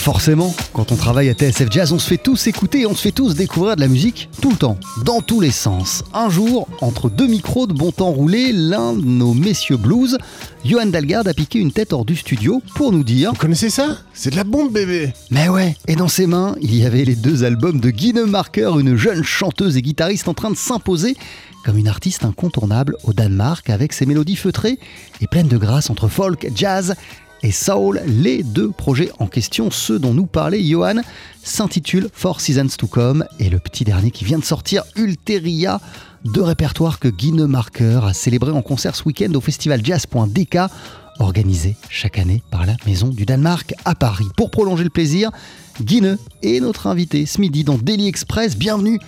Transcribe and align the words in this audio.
Forcément, 0.00 0.54
quand 0.72 0.92
on 0.92 0.96
travaille 0.96 1.28
à 1.28 1.34
TSF 1.34 1.70
Jazz, 1.70 1.92
on 1.92 1.98
se 1.98 2.08
fait 2.08 2.16
tous 2.16 2.46
écouter 2.46 2.80
et 2.80 2.86
on 2.86 2.94
se 2.94 3.02
fait 3.02 3.12
tous 3.12 3.34
découvrir 3.34 3.76
de 3.76 3.82
la 3.82 3.86
musique 3.86 4.30
tout 4.40 4.48
le 4.48 4.56
temps, 4.56 4.78
dans 5.04 5.20
tous 5.20 5.40
les 5.42 5.50
sens. 5.50 6.04
Un 6.14 6.30
jour, 6.30 6.68
entre 6.80 7.10
deux 7.10 7.26
micros 7.26 7.66
de 7.66 7.74
bon 7.74 7.92
temps 7.92 8.10
roulé, 8.10 8.50
l'un 8.50 8.94
de 8.94 9.04
nos 9.04 9.34
messieurs 9.34 9.76
blues, 9.76 10.16
Johan 10.64 10.86
Dalgard 10.86 11.26
a 11.26 11.34
piqué 11.34 11.58
une 11.58 11.70
tête 11.70 11.92
hors 11.92 12.06
du 12.06 12.16
studio 12.16 12.62
pour 12.76 12.92
nous 12.92 13.04
dire 13.04 13.32
Vous 13.32 13.38
connaissez 13.38 13.68
ça? 13.68 13.98
C'est 14.14 14.30
de 14.30 14.36
la 14.36 14.44
bombe, 14.44 14.72
bébé. 14.72 15.12
Mais 15.30 15.50
ouais, 15.50 15.76
et 15.86 15.96
dans 15.96 16.08
ses 16.08 16.26
mains, 16.26 16.56
il 16.62 16.74
y 16.74 16.86
avait 16.86 17.04
les 17.04 17.14
deux 17.14 17.44
albums 17.44 17.78
de 17.78 17.90
Guine 17.90 18.24
Marker, 18.24 18.72
une 18.80 18.96
jeune 18.96 19.22
chanteuse 19.22 19.76
et 19.76 19.82
guitariste 19.82 20.28
en 20.28 20.34
train 20.34 20.50
de 20.50 20.56
s'imposer 20.56 21.14
comme 21.62 21.76
une 21.76 21.88
artiste 21.88 22.24
incontournable 22.24 22.96
au 23.04 23.12
Danemark 23.12 23.68
avec 23.68 23.92
ses 23.92 24.06
mélodies 24.06 24.36
feutrées 24.36 24.78
et 25.20 25.26
pleines 25.26 25.48
de 25.48 25.58
grâce 25.58 25.90
entre 25.90 26.08
folk, 26.08 26.48
jazz 26.54 26.94
et 27.42 27.52
soul. 27.52 28.00
Les 28.06 28.42
deux 28.42 28.70
projets 28.70 29.10
en 29.18 29.26
question, 29.26 29.70
ceux 29.70 29.98
dont 29.98 30.14
nous 30.14 30.26
parlait 30.26 30.62
Johan, 30.62 31.00
s'intitulent 31.42 32.08
Four 32.12 32.40
Seasons 32.40 32.76
to 32.78 32.86
Come 32.86 33.24
et 33.38 33.50
le 33.50 33.58
petit 33.58 33.84
dernier 33.84 34.10
qui 34.10 34.24
vient 34.24 34.38
de 34.38 34.44
sortir, 34.44 34.84
Ulteria, 34.96 35.80
deux 36.24 36.42
répertoires 36.42 36.98
que 36.98 37.08
Guine 37.08 37.46
Marker 37.46 38.00
a 38.04 38.12
célébré 38.12 38.50
en 38.50 38.62
concert 38.62 38.94
ce 38.94 39.04
week-end 39.04 39.32
au 39.34 39.40
festival 39.40 39.84
jazz.dk 39.84 40.58
organisé 41.18 41.76
chaque 41.88 42.18
année 42.18 42.42
par 42.50 42.66
la 42.66 42.76
Maison 42.86 43.08
du 43.08 43.26
Danemark 43.26 43.74
à 43.84 43.94
Paris. 43.94 44.26
Pour 44.36 44.50
prolonger 44.50 44.84
le 44.84 44.90
plaisir, 44.90 45.30
Guine 45.82 46.18
est 46.42 46.60
notre 46.60 46.86
invité 46.86 47.26
ce 47.26 47.40
midi 47.40 47.64
dans 47.64 47.76
Daily 47.76 48.08
Express. 48.08 48.56
Bienvenue 48.56 48.98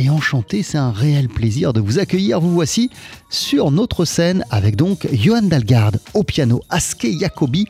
et 0.00 0.10
enchanté, 0.10 0.62
c'est 0.62 0.78
un 0.78 0.90
réel 0.90 1.28
plaisir 1.28 1.72
de 1.72 1.80
vous 1.80 1.98
accueillir. 1.98 2.40
Vous 2.40 2.52
voici 2.52 2.90
sur 3.28 3.70
notre 3.70 4.04
scène 4.04 4.44
avec 4.50 4.74
donc 4.74 5.06
Johan 5.12 5.42
Dalgard 5.42 5.92
au 6.14 6.24
piano, 6.24 6.62
Aske 6.70 7.06
Jacobi 7.18 7.66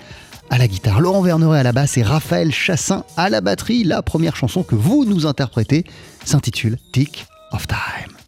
à 0.49 0.59
la 0.59 0.69
guitare, 0.69 1.01
Laurent 1.01 1.23
Verneret 1.23 1.59
à 1.59 1.63
la 1.63 1.73
basse 1.73 1.99
et 1.99 2.03
Raphaël 2.03 2.53
Chassin 2.53 3.05
à 3.17 3.29
la 3.31 3.41
batterie. 3.41 3.85
La 3.85 4.03
première 4.03 4.37
chanson 4.37 4.63
que 4.63 4.75
vous 4.75 5.05
nous 5.05 5.27
interprétez 5.27 5.85
s'intitule 6.25 6.79
Tick 6.93 7.27
of 7.53 7.67
Time. 7.67 8.20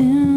in 0.00 0.29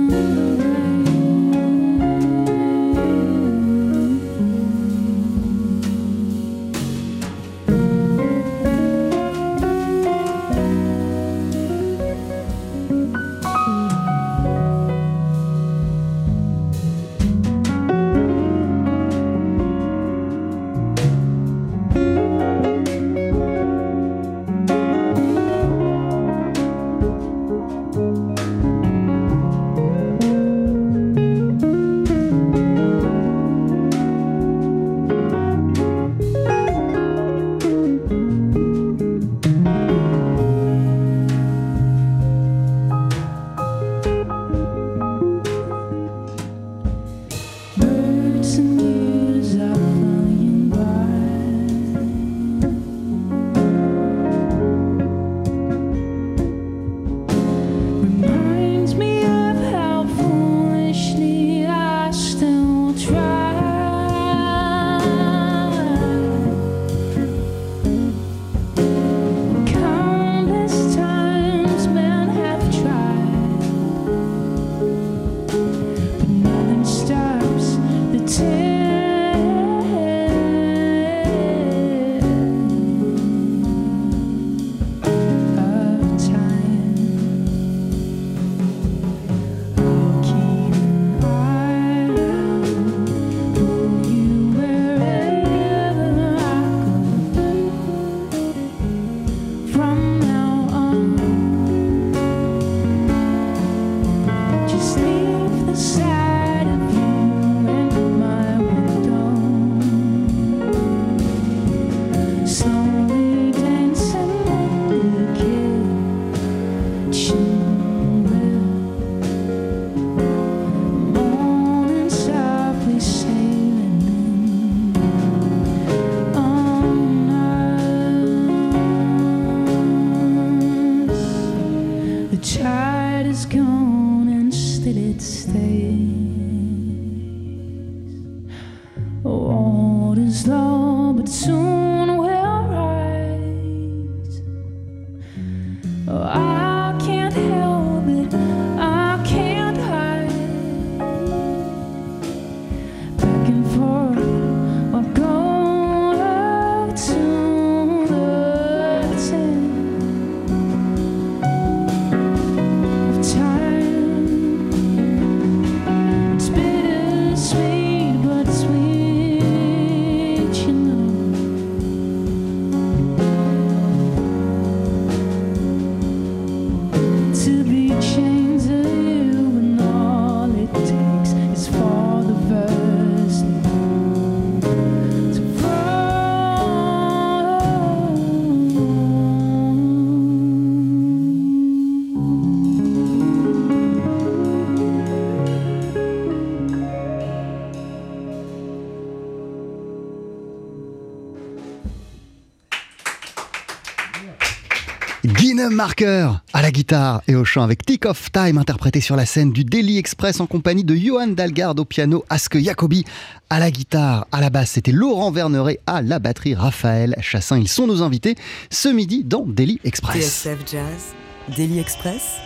Marker 205.83 206.29
à 206.53 206.61
la 206.61 206.71
guitare 206.71 207.21
et 207.27 207.35
au 207.35 207.43
chant 207.43 207.61
avec 207.61 207.85
Tick 207.85 208.05
of 208.05 208.31
Time 208.31 208.57
interprété 208.57 209.01
sur 209.01 209.17
la 209.17 209.25
scène 209.25 209.51
du 209.51 209.65
Daily 209.65 209.97
Express 209.97 210.39
en 210.39 210.45
compagnie 210.47 210.85
de 210.85 210.95
Johan 210.95 211.27
Dalgard 211.27 211.75
au 211.77 211.83
piano, 211.83 212.23
Aske 212.29 212.57
Jacobi 212.57 213.03
à 213.49 213.59
la 213.59 213.69
guitare, 213.69 214.25
à 214.31 214.39
la 214.39 214.49
basse 214.49 214.71
c'était 214.71 214.93
Laurent 214.93 215.29
Verneret 215.29 215.81
à 215.85 216.01
la 216.01 216.19
batterie, 216.19 216.55
Raphaël 216.55 217.17
Chassin. 217.19 217.57
Ils 217.57 217.67
sont 217.67 217.85
nos 217.85 218.01
invités 218.01 218.35
ce 218.69 218.87
midi 218.87 219.25
dans 219.25 219.45
Daily 219.45 219.81
Express. 219.83 220.23
TSF 220.23 220.59
Jazz, 220.71 221.13
Daily 221.57 221.79
Express, 221.79 222.37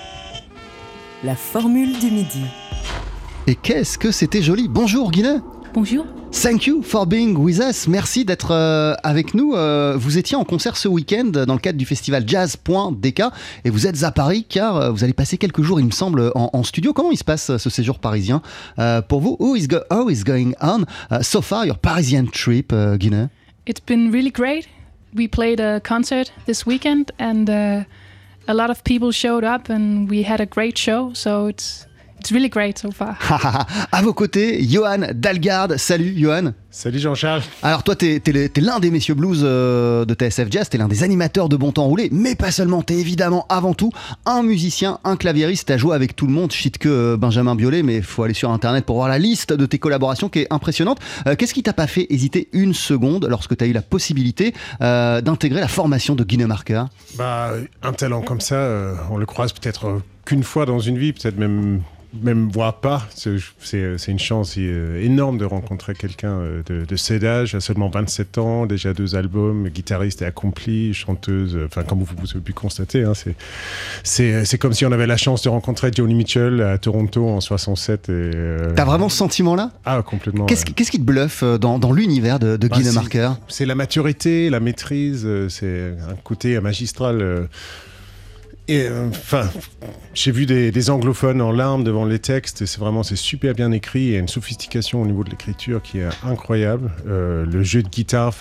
la 1.24 1.36
formule 1.36 2.00
du 2.00 2.10
midi. 2.10 2.46
Et 3.46 3.54
qu'est-ce 3.54 4.00
que 4.00 4.10
c'était 4.10 4.42
joli 4.42 4.68
Bonjour 4.68 5.12
Guinem 5.12 5.44
Bonjour. 5.76 6.08
Thank 6.40 6.68
you 6.68 6.84
for 6.84 7.08
being 7.08 7.36
with 7.36 7.58
us. 7.60 7.88
Merci 7.88 8.24
d'être 8.24 8.52
euh, 8.52 8.94
avec 9.04 9.34
nous. 9.34 9.56
Euh, 9.56 9.96
vous 9.98 10.18
étiez 10.20 10.38
en 10.38 10.44
concert 10.44 10.78
ce 10.78 10.88
week-end 10.88 11.26
dans 11.26 11.54
le 11.54 11.60
cadre 11.60 11.78
du 11.80 11.86
festival 11.86 12.24
Jazz.dk 12.28 13.22
et 13.66 13.70
vous 13.70 13.88
êtes 13.88 14.04
à 14.04 14.12
Paris 14.12 14.46
car 14.48 14.78
euh, 14.78 14.92
vous 14.92 15.04
allez 15.04 15.14
passer 15.14 15.38
quelques 15.38 15.64
jours, 15.64 15.80
il 15.80 15.88
me 15.88 15.92
semble, 15.92 16.32
en, 16.36 16.52
en 16.54 16.64
studio. 16.64 16.94
Comment 16.94 17.12
il 17.12 17.18
se 17.18 17.24
passe 17.24 17.58
ce 17.58 17.70
séjour 17.70 17.98
parisien 18.00 18.42
pour 19.10 19.20
vous? 19.20 19.36
Who 19.40 19.56
is, 19.56 19.68
go- 19.68 19.82
how 19.90 20.10
is 20.10 20.24
going 20.24 20.54
on 20.62 20.86
so 21.22 21.42
far 21.42 21.66
your 21.66 21.80
Parisian 21.80 22.28
trip, 22.28 22.72
Guinée? 22.98 23.28
It's 23.66 23.82
been 23.84 24.12
really 24.12 24.32
great. 24.32 24.68
We 25.16 25.28
played 25.28 25.60
a 25.60 25.80
concert 25.80 26.32
this 26.46 26.66
weekend, 26.66 27.12
and 27.20 27.50
uh, 27.50 27.84
a 28.48 28.54
lot 28.54 28.70
of 28.70 28.84
people 28.84 29.12
showed 29.12 29.44
up, 29.44 29.70
and 29.70 30.08
we 30.10 30.24
had 30.24 30.40
a 30.40 30.46
great 30.46 30.78
show. 30.78 31.12
So 31.14 31.48
it's 31.48 31.87
really 32.32 32.50
great 32.50 32.78
so 32.78 32.92
far. 32.92 33.16
À 33.92 34.02
vos 34.02 34.14
côtés, 34.14 34.64
Johan 34.64 35.08
Dalgard. 35.14 35.70
Salut 35.78 36.14
Johan. 36.16 36.54
Salut 36.70 37.00
Jean-Charles. 37.00 37.42
Alors 37.64 37.84
toi, 37.84 37.96
t'es 37.96 38.20
t'es 38.20 38.62
l'un 38.62 38.80
des 38.80 38.92
messieurs 38.92 39.16
blues 39.16 39.42
euh, 39.44 40.06
de 40.06 40.14
TSF 40.14 40.48
Jazz, 40.52 40.70
t'es 40.70 40.78
l'un 40.78 40.88
des 40.88 41.04
animateurs 41.04 41.50
de 41.50 41.56
Bon 41.56 41.72
Temps 41.72 41.86
Roulé, 41.86 42.10
mais 42.12 42.36
pas 42.36 42.52
seulement, 42.52 42.84
t'es 42.84 42.96
évidemment 42.96 43.46
avant 43.50 43.74
tout 43.74 43.92
un 44.26 44.44
musicien, 44.44 45.00
un 45.04 45.16
claviériste, 45.16 45.70
t'as 45.70 45.78
joué 45.78 45.96
avec 45.96 46.16
tout 46.16 46.28
le 46.28 46.34
monde, 46.34 46.52
je 46.52 46.58
cite 46.58 46.78
que 46.78 46.90
euh, 46.90 47.18
Benjamin 47.18 47.56
Biolay, 47.56 47.82
mais 47.82 48.02
faut 48.02 48.24
aller 48.24 48.36
sur 48.36 48.52
internet 48.52 48.86
pour 48.86 48.98
voir 48.98 49.08
la 49.10 49.18
liste 49.18 49.54
de 49.54 49.66
tes 49.66 49.80
collaborations 49.80 50.30
qui 50.30 50.40
est 50.40 50.48
impressionnante. 50.54 51.00
Euh, 51.26 51.36
Qu'est-ce 51.36 51.54
qui 51.54 51.64
t'a 51.64 51.74
pas 51.74 51.88
fait 51.88 52.06
hésiter 52.10 52.48
une 52.54 52.74
seconde 52.74 53.26
lorsque 53.28 53.58
t'as 53.58 53.66
eu 53.66 53.74
la 53.74 53.82
possibilité 53.82 54.54
euh, 54.82 55.22
d'intégrer 55.22 55.62
la 55.62 55.68
formation 55.68 56.16
de 56.16 56.24
Guinée 56.24 56.46
Marker? 56.46 56.84
Bah, 57.18 57.54
un 57.82 57.94
talent 57.94 58.22
comme 58.22 58.42
ça, 58.42 58.56
euh, 58.56 58.94
on 59.10 59.18
le 59.18 59.26
croise 59.26 59.52
peut-être 59.54 60.02
qu'une 60.26 60.44
fois 60.44 60.66
dans 60.66 60.80
une 60.80 60.98
vie, 60.98 61.14
peut-être 61.14 61.38
même 61.38 61.82
même 62.22 62.50
voire 62.52 62.80
pas. 62.80 63.08
C'est 63.16 64.08
une 64.08 64.20
chance 64.20 64.56
euh, 64.58 65.02
énorme 65.04 65.38
de 65.38 65.46
rencontrer 65.46 65.94
quelqu'un 65.94 66.32
euh, 66.40 66.62
de, 66.66 66.86
de 66.86 66.96
cet 66.96 67.24
âge, 67.24 67.56
à 67.56 67.60
seulement 67.60 67.90
27 67.90 68.38
ans, 68.38 68.66
déjà 68.66 68.94
deux 68.94 69.16
albums, 69.16 69.68
guitariste 69.70 70.22
et 70.22 70.26
accompli, 70.26 70.94
chanteuse. 70.94 71.56
euh, 71.56 71.66
Enfin, 71.68 71.84
comme 71.84 72.00
vous, 72.00 72.16
vous 72.20 72.30
avez 72.32 72.40
pu 72.42 72.54
constater, 72.54 73.04
hein, 73.04 73.14
c'est 74.04 74.58
comme 74.58 74.74
si 74.74 74.86
on 74.86 74.92
avait 74.92 75.08
la 75.08 75.18
chance 75.18 75.42
de 75.44 75.50
rencontrer 75.50 75.92
Joni 75.96 76.14
Mitchell 76.16 76.62
à 76.62 76.78
Toronto 76.78 77.28
en 77.28 77.42
67. 77.42 78.10
Et, 78.10 78.12
euh, 78.12 78.74
T'as 78.76 78.86
vraiment 78.86 79.10
ce 79.10 79.18
sentiment-là? 79.18 79.72
Ah, 79.86 80.02
complètement. 80.06 80.46
Qu'est-ce 80.46 80.66
ouais. 80.66 80.74
qui, 80.74 81.00
te 81.00 81.04
bluffe 81.04 81.44
dans, 81.44 81.80
dans 81.80 81.92
l'univers 81.92 82.40
de, 82.40 82.58
de 82.58 82.68
Bah, 82.68 82.78
Marker? 82.94 83.32
C'est 83.48 83.66
la 83.66 83.76
maturité, 83.76 84.50
la 84.50 84.60
maîtrise, 84.60 85.28
c'est 85.50 85.94
un 86.10 86.16
côté 86.24 86.60
magistral. 86.60 87.22
euh, 87.22 87.46
euh, 88.70 89.10
enfin, 89.10 89.50
j'ai 90.14 90.32
vu 90.32 90.46
des, 90.46 90.90
anglophones 90.90 91.42
en 91.42 91.52
larmes 91.52 91.84
devant 91.84 92.06
les 92.06 92.20
textes. 92.20 92.66
C'est 92.66 92.80
vraiment, 92.80 93.04
c'est 93.04 93.16
super 93.16 93.54
bien 93.54 93.72
écrit. 93.72 94.02
Il 94.02 94.12
y 94.12 94.16
a 94.16 94.20
une 94.20 94.28
sophistication 94.28 95.02
au 95.02 95.06
niveau 95.06 95.24
de 95.24 95.30
l'écriture 95.30 95.82
qui 95.82 96.00
est 96.00 96.10
incroyable. 96.24 96.92
Euh, 97.08 97.46
le 97.46 97.64
jeu 97.64 97.84
de 97.84 97.90
guitare, 97.90 98.34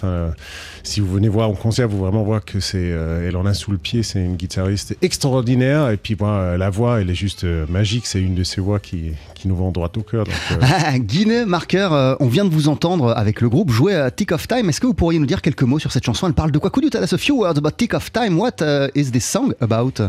si 0.83 1.01
vous 1.01 1.13
venez 1.13 1.29
voir 1.29 1.51
au 1.51 1.55
concert, 1.55 1.89
vous 1.89 1.99
vraiment 1.99 2.23
voir 2.23 2.45
que 2.45 2.61
c'est, 2.61 2.79
euh, 2.79 3.29
elle 3.29 3.37
en 3.37 3.47
a 3.47 3.55
sous 3.55 3.71
le 3.71 3.79
pied. 3.79 4.03
C'est 4.03 4.21
une 4.21 4.37
guitariste 4.37 4.97
extraordinaire. 5.03 5.91
Et 5.91 5.97
puis, 5.97 6.17
moi, 6.19 6.57
la 6.57 6.71
voix, 6.71 7.01
elle 7.01 7.11
est 7.11 7.15
juste 7.15 7.45
magique. 7.69 8.07
C'est 8.07 8.21
une 8.21 8.35
de 8.35 8.45
ces 8.45 8.61
voix 8.61 8.81
qui, 8.81 9.13
qui 9.37 9.49
nous 9.49 9.57
vont 9.57 9.71
droit 9.71 9.91
au 9.97 10.03
cœur. 10.03 10.25
Guinée 10.97 11.45
Marker, 11.45 11.89
euh, 11.93 12.17
on 12.21 12.27
vient 12.27 12.45
de 12.45 12.51
vous 12.51 12.69
entendre 12.69 13.13
avec 13.17 13.41
le 13.41 13.49
groupe 13.49 13.71
jouer 13.71 13.95
à 13.95 14.11
Tick 14.11 14.33
of 14.33 14.49
Time. 14.49 14.69
Est-ce 14.69 14.81
que 14.81 14.87
vous 14.87 14.95
pourriez 14.95 15.19
nous 15.19 15.27
dire 15.27 15.43
quelques 15.43 15.63
mots 15.63 15.79
sur 15.79 15.93
cette 15.93 16.05
chanson? 16.05 16.27
Elle 16.27 16.35
parle 16.35 16.51
de 16.51 16.59
quoi? 16.59 16.71
Could 16.71 16.85
you 16.85 16.91
tell 16.91 17.05
us 17.05 17.13
a 17.13 17.19
few 17.19 17.37
words 17.37 17.59
about 17.59 17.73
Tick 17.77 17.95
of 17.95 18.11
Time 18.13 18.39
What 18.39 18.63
uh, 18.63 18.89
is 18.95 19.11
this 19.13 19.25
song 19.25 19.55
about? 19.61 20.01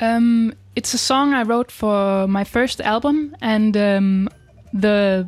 Um, 0.00 0.52
it's 0.76 0.92
a 0.94 0.98
song 0.98 1.34
I 1.34 1.42
wrote 1.44 1.70
for 1.70 2.26
my 2.28 2.44
first 2.44 2.80
album, 2.80 3.34
and 3.40 3.76
um, 3.76 4.28
the 4.72 5.26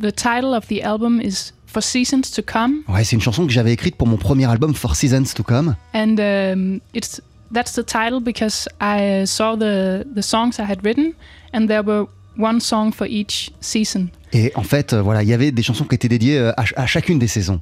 the 0.00 0.10
title 0.12 0.54
of 0.54 0.66
the 0.68 0.82
album 0.82 1.20
is 1.20 1.52
For 1.66 1.80
Seasons 1.82 2.30
to 2.34 2.42
Come, 2.42 2.82
Ouais, 2.88 3.04
c'est 3.04 3.14
une 3.16 3.22
chanson 3.22 3.46
que 3.46 3.52
j'avais 3.52 3.72
écrite 3.72 3.96
pour 3.96 4.08
mon 4.08 4.16
premier 4.16 4.46
album 4.46 4.74
For 4.74 4.96
Seasons 4.96 5.34
to 5.34 5.42
Come. 5.42 5.76
and 5.94 6.16
um, 6.18 6.80
it's 6.94 7.20
that's 7.52 7.72
the 7.74 7.84
title 7.84 8.20
because 8.20 8.68
I 8.80 9.24
saw 9.26 9.56
the 9.56 10.04
the 10.14 10.22
songs 10.22 10.58
I 10.58 10.64
had 10.64 10.84
written, 10.84 11.12
and 11.52 11.66
there 11.68 11.82
were 11.84 12.06
one 12.36 12.60
song 12.60 12.92
for 12.92 13.06
each 13.08 13.50
season. 13.60 14.08
Et 14.32 14.52
en 14.56 14.62
fait, 14.62 14.92
euh, 14.92 15.00
voilà, 15.02 15.22
il 15.22 15.28
y 15.28 15.32
avait 15.32 15.52
des 15.52 15.62
chansons 15.62 15.84
qui 15.84 15.94
étaient 15.94 16.08
dédiées 16.08 16.38
euh, 16.38 16.52
à, 16.56 16.62
ch- 16.66 16.74
à 16.76 16.86
chacune 16.86 17.18
des 17.18 17.28
saisons. 17.28 17.60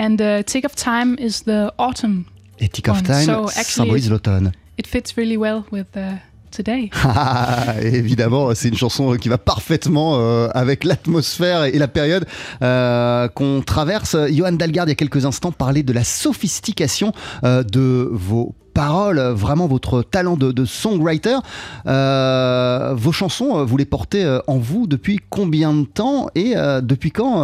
And 0.00 0.16
uh, 0.20 0.42
Tick 0.44 0.64
of 0.64 0.74
Time 0.74 1.16
is 1.18 1.44
the 1.44 1.70
autumn. 1.78 2.24
Et 2.58 2.68
Tick 2.68 2.88
of. 2.88 3.02
Time 3.02 3.24
So, 3.24 3.48
symbolise 3.48 4.10
l'automne. 4.10 4.52
It 4.78 4.86
fits 4.86 5.16
really 5.16 5.36
well 5.36 5.64
with 5.70 5.96
uh, 5.96 6.18
today. 6.52 6.90
Ah, 7.04 7.74
évidemment, 7.82 8.54
c'est 8.54 8.68
une 8.68 8.76
chanson 8.76 9.16
qui 9.16 9.28
va 9.28 9.38
parfaitement 9.38 10.18
euh, 10.18 10.48
avec 10.54 10.84
l'atmosphère 10.84 11.64
et 11.64 11.78
la 11.78 11.88
période 11.88 12.26
euh, 12.62 13.28
qu'on 13.28 13.62
traverse. 13.62 14.16
Johan 14.30 14.52
Dalgard, 14.52 14.86
il 14.86 14.90
y 14.90 14.92
a 14.92 14.96
quelques 14.96 15.24
instants, 15.26 15.52
parlait 15.52 15.82
de 15.82 15.92
la 15.92 16.04
sophistication 16.04 17.12
euh, 17.44 17.62
de 17.62 18.08
vos 18.10 18.54
paroles, 18.72 19.20
vraiment 19.20 19.66
votre 19.66 20.02
talent 20.02 20.36
de, 20.36 20.64
songwriter. 20.64 21.38
Euh, 21.86 22.94
vos 22.96 23.12
chansons, 23.12 23.58
euh, 23.58 23.64
vous 23.64 23.76
les 23.76 23.84
portez 23.84 24.24
euh, 24.24 24.40
en 24.46 24.58
vous 24.58 24.86
depuis 24.86 25.20
combien 25.30 25.72
de 25.72 25.84
temps 25.84 26.28
et 26.34 26.54
depuis 26.82 27.10
quand 27.10 27.42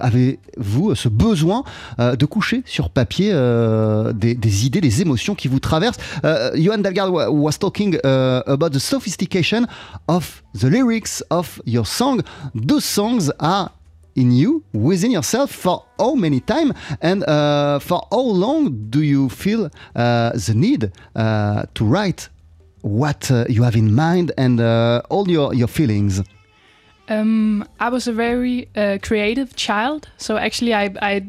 avez-vous 0.00 0.94
ce 0.94 1.08
besoin 1.08 1.64
de 1.98 2.26
coucher 2.26 2.62
sur 2.66 2.90
papier 2.90 3.32
des, 4.14 4.66
idées, 4.66 4.80
des 4.80 5.02
émotions 5.02 5.34
qui 5.34 5.48
vous 5.48 5.60
traversent? 5.60 5.98
Johan 6.54 6.78
Dalgard 6.78 7.12
wa- 7.12 7.28
was 7.30 7.52
talking 7.58 7.98
about 8.04 8.70
the 8.70 8.78
sophistication 8.78 9.66
of 10.08 10.42
the 10.58 10.64
lyrics 10.64 11.22
of 11.30 11.60
your 11.66 11.86
song. 11.86 12.20
Those 12.54 12.84
songs 12.84 13.32
are 13.38 13.70
in 14.16 14.32
you, 14.32 14.64
within 14.72 15.10
yourself, 15.10 15.50
for 15.50 15.84
how 15.98 16.14
many 16.14 16.40
time 16.40 16.72
and 17.00 17.24
uh, 17.24 17.78
for 17.78 18.06
how 18.10 18.20
long 18.20 18.90
do 18.90 19.02
you 19.02 19.28
feel 19.28 19.70
uh, 19.94 20.30
the 20.30 20.52
need 20.54 20.92
uh, 21.16 21.64
to 21.74 21.84
write 21.84 22.28
what 22.82 23.30
uh, 23.30 23.44
you 23.48 23.62
have 23.62 23.76
in 23.76 23.94
mind 23.94 24.32
and 24.36 24.60
uh, 24.60 25.02
all 25.08 25.28
your, 25.30 25.54
your 25.54 25.68
feelings? 25.68 26.22
Um, 27.08 27.66
I 27.80 27.88
was 27.90 28.06
a 28.08 28.12
very 28.12 28.68
uh, 28.76 28.98
creative 29.02 29.54
child, 29.56 30.08
so 30.16 30.36
actually, 30.38 30.72
I, 30.72 30.94
I 31.02 31.26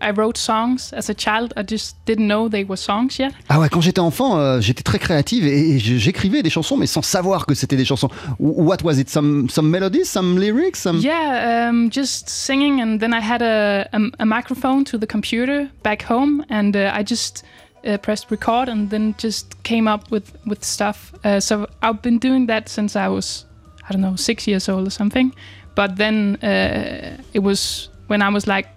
I 0.00 0.10
wrote 0.10 0.38
songs 0.38 0.92
as 0.92 1.10
a 1.10 1.14
child. 1.14 1.52
I 1.56 1.62
just 1.62 1.96
didn't 2.06 2.26
know 2.26 2.48
they 2.48 2.64
were 2.64 2.76
songs 2.76 3.18
yet. 3.18 3.32
Ah 3.48 3.58
ouais, 3.58 3.68
quand 3.68 3.80
j'étais 3.80 4.00
enfant, 4.00 4.38
euh, 4.38 4.60
j'étais 4.60 4.82
très 4.82 4.98
créative 4.98 5.46
et, 5.46 5.76
et 5.76 5.78
j'écrivais 5.78 6.42
des 6.42 6.50
chansons, 6.50 6.76
mais 6.76 6.86
sans 6.86 7.02
savoir 7.02 7.46
que 7.46 7.54
c'était 7.54 7.76
des 7.76 7.84
chansons. 7.84 8.08
What 8.38 8.78
was 8.84 8.98
it? 8.98 9.08
Some, 9.10 9.48
some 9.50 9.70
melodies, 9.70 10.04
some 10.04 10.38
lyrics, 10.38 10.78
some... 10.78 10.98
Yeah, 10.98 11.68
um, 11.68 11.90
just 11.90 12.28
singing, 12.28 12.80
and 12.80 12.98
then 12.98 13.12
I 13.12 13.20
had 13.20 13.42
a, 13.42 13.88
a, 13.92 14.00
a 14.20 14.26
microphone 14.26 14.84
to 14.84 14.98
the 14.98 15.06
computer 15.06 15.68
back 15.82 16.02
home, 16.02 16.44
and 16.48 16.76
uh, 16.76 16.92
I 16.94 17.02
just 17.02 17.44
uh, 17.86 17.98
pressed 17.98 18.30
record, 18.30 18.68
and 18.68 18.90
then 18.90 19.14
just 19.18 19.62
came 19.62 19.88
up 19.88 20.10
with 20.10 20.32
with 20.46 20.64
stuff. 20.64 21.12
Uh, 21.24 21.40
so 21.40 21.66
I've 21.82 22.02
been 22.02 22.18
doing 22.18 22.46
that 22.46 22.68
since 22.68 22.96
I 22.96 23.08
was, 23.08 23.46
I 23.88 23.92
don't 23.92 24.02
know, 24.02 24.16
six 24.16 24.46
years 24.46 24.68
old 24.68 24.86
or 24.86 24.90
something. 24.90 25.34
But 25.74 25.96
then 25.96 26.36
uh, 26.42 27.16
it 27.32 27.40
was 27.40 27.88
when 28.08 28.20
I 28.20 28.28
was 28.30 28.46
like 28.46 28.68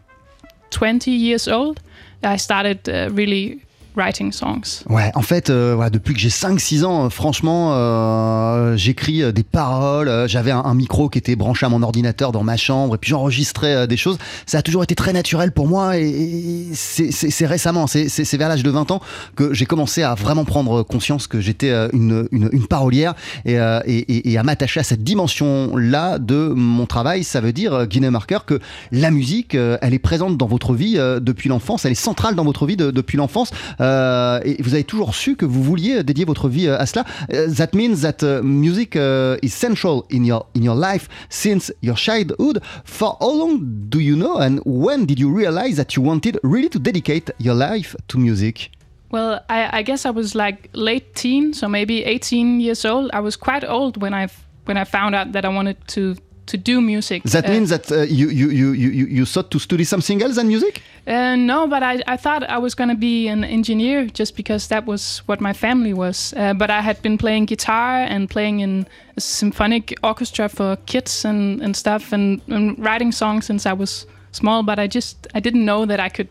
20 0.71 1.11
years 1.11 1.47
old, 1.47 1.79
I 2.23 2.37
started 2.37 2.89
uh, 2.89 3.09
really 3.11 3.63
writing 3.95 4.31
songs. 4.31 4.83
Ouais, 4.89 5.11
en 5.15 5.21
fait, 5.21 5.49
euh, 5.49 5.73
voilà, 5.75 5.89
depuis 5.89 6.13
que 6.13 6.19
j'ai 6.19 6.29
5-6 6.29 6.83
ans, 6.85 7.05
euh, 7.05 7.09
franchement, 7.09 7.73
euh, 7.73 8.75
j'écris 8.77 9.21
euh, 9.23 9.31
des 9.31 9.43
paroles. 9.43 10.07
euh, 10.07 10.27
J'avais 10.27 10.51
un, 10.51 10.73
micro 10.73 11.09
qui 11.09 11.17
était 11.17 11.35
branché 11.35 11.65
à 11.65 11.69
mon 11.69 11.83
ordinateur 11.83 12.31
dans 12.31 12.43
ma 12.43 12.55
chambre 12.57 12.95
et 12.95 12.97
puis 12.97 13.09
j'enregistrais 13.11 13.87
des 13.87 13.97
choses. 13.97 14.17
Ça 14.45 14.59
a 14.59 14.61
toujours 14.61 14.83
été 14.83 14.95
très 14.95 15.11
naturel 15.13 15.51
pour 15.51 15.67
moi 15.67 15.97
et, 15.97 16.67
c'est- 16.73 17.45
récemment, 17.45 17.87
c'est 17.87 18.37
vers 18.37 18.47
l'âge 18.49 18.63
de 18.63 18.69
20 18.69 18.89
ans 18.91 19.01
que 19.35 19.53
j'ai 19.53 19.65
commencé 19.65 20.03
à 20.03 20.15
vraiment 20.15 20.45
prendre 20.45 20.83
conscience 20.83 21.27
que 21.27 21.41
j'étais 21.41 21.71
une, 21.93 22.27
une, 22.31 22.49
une 22.51 22.67
parolière 22.67 23.13
et, 23.45 23.55
et, 23.85 24.31
et- 24.31 24.37
à 24.37 24.43
m'attacher 24.43 24.79
à 24.79 24.83
cette 24.83 25.03
dimension-là 25.03 26.17
de 26.19 26.47
mon 26.55 26.85
travail. 26.85 27.23
Ça 27.23 27.41
veut 27.41 27.53
dire, 27.53 27.85
Guinée 27.87 28.09
Marker, 28.09 28.39
que 28.45 28.59
la 28.91 29.11
musique, 29.11 29.55
elle 29.55 29.93
est 29.93 29.99
présente 29.99 30.37
dans 30.37 30.47
votre 30.47 30.73
vie 30.73 30.95
depuis 31.21 31.49
l'enfance, 31.49 31.85
elle 31.85 31.91
est 31.91 31.95
centrale 31.95 32.35
dans 32.35 32.45
votre 32.45 32.65
vie 32.65 32.77
de- 32.77 32.91
depuis 32.91 33.17
l'enfance. 33.17 33.51
Euh, 33.81 34.39
et 34.43 34.61
vous 34.61 34.73
avez 34.73 34.83
toujours 34.83 35.15
su 35.15 35.35
que 35.35 35.45
vous 35.45 35.63
vouliez 35.63 36.03
dédier 36.03 36.25
votre 36.25 36.49
vie 36.49 36.67
euh, 36.67 36.79
à 36.79 36.85
cela. 36.85 37.05
Euh, 37.33 37.49
that 37.51 37.69
means 37.73 38.01
that 38.01 38.23
music 38.43 38.97
is 39.41 39.49
central 39.49 40.03
in 40.11 40.23
your 40.23 40.45
in 40.55 40.61
your 40.61 40.75
life 40.75 41.07
since 41.29 41.73
your 41.81 41.97
childhood. 41.97 42.61
For 42.85 43.17
how 43.19 43.33
long 43.33 43.59
do 43.89 43.99
you 43.99 44.15
know, 44.15 44.37
and 44.39 44.59
when 44.65 45.05
did 45.05 45.19
you 45.19 45.35
realize 45.35 45.75
that 45.77 45.95
you 45.95 46.03
wanted 46.03 46.39
really 46.43 46.69
to 46.69 46.79
dedicate 46.79 47.31
your 47.39 47.55
life 47.55 47.95
to 48.07 48.19
music? 48.19 48.71
Well, 49.11 49.41
I, 49.49 49.79
I 49.79 49.83
guess 49.83 50.05
I 50.05 50.11
was 50.11 50.35
like 50.35 50.69
late 50.73 51.15
teen, 51.15 51.53
so 51.53 51.67
maybe 51.67 52.03
18 52.05 52.61
years 52.61 52.85
old. 52.85 53.09
I 53.13 53.19
was 53.19 53.35
quite 53.35 53.65
old 53.65 53.97
when 54.01 54.13
I 54.13 54.27
when 54.65 54.77
I 54.77 54.85
found 54.85 55.15
out 55.15 55.33
that 55.33 55.43
I 55.43 55.49
wanted 55.49 55.77
to 55.89 56.15
to 56.47 56.57
do 56.57 56.81
music. 56.81 57.23
That 57.23 57.45
Uh, 57.45 57.51
means 57.51 57.69
that 57.69 57.91
uh, 57.91 58.01
you, 58.01 58.29
you, 58.29 58.49
you, 58.49 58.71
you, 58.71 59.05
you 59.05 59.25
thought 59.25 59.51
to 59.51 59.59
study 59.59 59.83
something 59.83 60.21
else 60.21 60.35
than 60.35 60.47
music? 60.47 60.81
Uh, 61.07 61.35
no, 61.35 61.67
but 61.67 61.81
I, 61.83 62.01
I 62.07 62.17
thought 62.17 62.43
I 62.43 62.57
was 62.57 62.75
going 62.75 62.89
to 62.89 62.95
be 62.95 63.27
an 63.27 63.43
engineer 63.43 64.05
just 64.05 64.35
because 64.35 64.67
that 64.67 64.85
was 64.85 65.21
what 65.27 65.39
my 65.39 65.53
family 65.53 65.93
was. 65.93 66.33
Uh, 66.35 66.53
but 66.53 66.69
I 66.69 66.81
had 66.81 67.01
been 67.01 67.17
playing 67.17 67.45
guitar 67.45 68.03
and 68.03 68.29
playing 68.29 68.59
in 68.59 68.85
a 69.17 69.21
symphonic 69.21 69.93
orchestra 70.03 70.49
for 70.49 70.77
kids 70.85 71.25
and, 71.25 71.61
and 71.61 71.75
stuff 71.75 72.13
and, 72.13 72.41
and 72.47 72.77
writing 72.77 73.11
songs 73.11 73.45
since 73.45 73.65
I 73.65 73.73
was 73.73 74.05
small. 74.31 74.63
But 74.63 74.79
I 74.79 74.87
just 74.87 75.27
I 75.33 75.39
didn't 75.39 75.65
know 75.65 75.85
that 75.85 75.99
I 75.99 76.09
could 76.09 76.27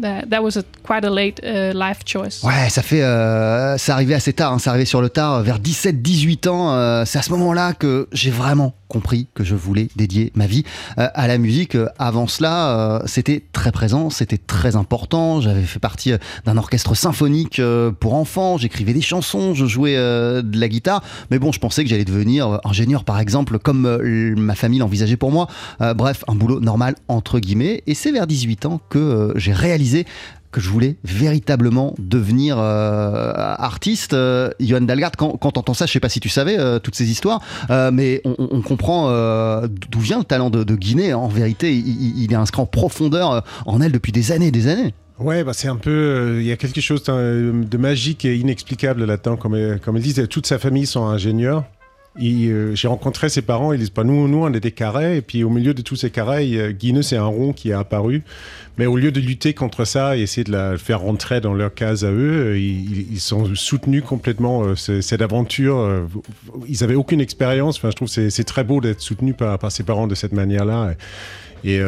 That, 0.00 0.26
that 0.30 0.42
was 0.42 0.56
a, 0.56 0.62
quite 0.84 1.04
uh, 1.42 1.72
life 1.74 2.00
choice. 2.06 2.44
Ouais, 2.44 2.68
ça 2.70 2.82
fait, 2.82 3.02
euh, 3.02 3.76
ça 3.76 3.94
arrivait 3.94 4.14
assez 4.14 4.32
tard, 4.32 4.52
hein, 4.52 4.58
ça 4.58 4.70
arrivait 4.70 4.84
sur 4.84 5.00
le 5.00 5.08
tard, 5.08 5.42
vers 5.42 5.58
17-18 5.58 6.48
ans. 6.48 6.72
euh, 6.72 7.04
c'est 7.04 7.18
à 7.18 7.22
ce 7.22 7.30
moment-là 7.30 7.72
que 7.72 8.08
j'ai 8.12 8.30
vraiment 8.30 8.74
compris 8.88 9.26
que 9.34 9.44
je 9.44 9.54
voulais 9.54 9.88
dédier 9.96 10.32
ma 10.34 10.46
vie 10.46 10.64
euh, 10.98 11.08
à 11.14 11.28
la 11.28 11.36
musique. 11.36 11.76
Avant 11.98 12.26
cela, 12.26 12.70
euh, 12.70 13.00
c'était 13.06 13.42
très 13.52 13.70
présent, 13.70 14.08
c'était 14.08 14.38
très 14.38 14.76
important. 14.76 15.40
J'avais 15.40 15.62
fait 15.62 15.78
partie 15.78 16.12
d'un 16.46 16.56
orchestre 16.56 16.94
symphonique 16.94 17.60
pour 18.00 18.14
enfants, 18.14 18.56
j'écrivais 18.56 18.94
des 18.94 19.00
chansons, 19.02 19.54
je 19.54 19.66
jouais 19.66 19.96
de 19.96 20.58
la 20.58 20.68
guitare. 20.68 21.02
Mais 21.30 21.38
bon, 21.38 21.52
je 21.52 21.58
pensais 21.58 21.84
que 21.84 21.90
j'allais 21.90 22.04
devenir 22.04 22.60
ingénieur, 22.64 23.04
par 23.04 23.18
exemple, 23.18 23.58
comme 23.58 23.98
ma 24.36 24.54
famille 24.54 24.78
l'envisageait 24.78 25.16
pour 25.16 25.32
moi. 25.32 25.48
Bref, 25.80 26.24
un 26.28 26.34
boulot 26.34 26.60
normal, 26.60 26.94
entre 27.08 27.38
guillemets. 27.40 27.82
Et 27.86 27.94
c'est 27.94 28.12
vers 28.12 28.26
18 28.26 28.66
ans 28.66 28.80
que 28.88 29.07
euh, 29.08 29.32
j'ai 29.36 29.52
réalisé 29.52 30.06
que 30.50 30.60
je 30.62 30.70
voulais 30.70 30.96
véritablement 31.04 31.94
devenir 31.98 32.56
euh, 32.58 33.32
artiste. 33.36 34.14
Euh, 34.14 34.50
Johan 34.60 34.80
Dalgard, 34.80 35.12
quand, 35.16 35.36
quand 35.36 35.52
t'entends 35.52 35.74
ça, 35.74 35.84
je 35.84 35.92
sais 35.92 36.00
pas 36.00 36.08
si 36.08 36.20
tu 36.20 36.30
savais 36.30 36.58
euh, 36.58 36.78
toutes 36.78 36.94
ces 36.94 37.10
histoires, 37.10 37.40
mais 37.92 38.22
on, 38.24 38.62
comprend 38.62 39.08
d'où 39.90 40.00
vient 40.00 40.18
le 40.18 40.24
talent 40.24 40.48
de, 40.50 40.74
Guinée. 40.74 41.12
En 41.12 41.28
vérité, 41.28 41.74
il, 41.74 42.22
il- 42.22 42.32
est 42.32 42.36
inscrit 42.36 42.62
en 42.62 42.66
profondeur 42.66 43.44
en 43.66 43.80
elle 43.80 43.92
depuis 43.92 44.12
des 44.12 44.32
années 44.32 44.46
et 44.48 44.50
des 44.50 44.68
années. 44.68 44.94
Ouais, 45.18 45.42
bah 45.44 45.52
c'est 45.52 45.68
un 45.68 45.76
peu. 45.76 46.38
Il 46.40 46.46
y 46.46 46.52
a 46.52 46.56
quelque 46.56 46.80
chose 46.80 47.02
d'un- 47.02 47.52
de 47.52 47.76
magique 47.76 48.24
et 48.24 48.36
inexplicable 48.36 49.04
là-dedans. 49.04 49.36
Comme 49.36 49.56
ils 49.56 50.02
disent, 50.02 50.26
toute 50.30 50.46
sa 50.46 50.58
famille 50.58 50.86
sont 50.86 51.04
ingénieurs. 51.06 51.64
Euh, 52.20 52.74
J'ai 52.74 52.88
rencontré 52.88 53.28
ses 53.28 53.42
parents, 53.42 53.72
ils 53.72 53.78
disent 53.78 53.90
pas 53.90 54.04
nous, 54.04 54.26
nous 54.28 54.38
on 54.44 54.52
est 54.52 54.60
des 54.60 54.72
carrés, 54.72 55.16
et 55.18 55.22
puis 55.22 55.44
au 55.44 55.50
milieu 55.50 55.74
de 55.74 55.82
tous 55.82 55.96
ces 55.96 56.10
carrés, 56.10 56.74
Guineux 56.78 57.02
c'est 57.02 57.16
un 57.16 57.24
rond 57.26 57.52
qui 57.52 57.70
est 57.70 57.74
apparu. 57.74 58.22
Mais 58.76 58.86
au 58.86 58.96
lieu 58.96 59.10
de 59.10 59.20
lutter 59.20 59.54
contre 59.54 59.84
ça 59.84 60.16
et 60.16 60.20
essayer 60.22 60.44
de 60.44 60.52
la 60.52 60.76
faire 60.78 61.00
rentrer 61.00 61.40
dans 61.40 61.52
leur 61.54 61.74
case 61.74 62.04
à 62.04 62.10
eux, 62.12 62.50
euh, 62.52 62.58
ils, 62.58 63.12
ils 63.12 63.20
sont 63.20 63.52
soutenus 63.54 64.02
complètement 64.04 64.62
euh, 64.64 64.74
ce- 64.76 65.00
cette 65.00 65.22
aventure. 65.22 66.06
Ils 66.68 66.84
avaient 66.84 66.94
aucune 66.94 67.20
expérience. 67.20 67.76
Enfin, 67.78 67.90
je 67.90 67.96
trouve 67.96 68.08
c'est- 68.08 68.30
c'est 68.30 68.44
très 68.44 68.64
beau 68.64 68.80
d'être 68.80 69.00
soutenu 69.00 69.34
par, 69.34 69.58
ses 69.72 69.82
parents 69.82 70.06
de 70.06 70.14
cette 70.14 70.32
manière-là. 70.32 70.94
Et 71.64 71.80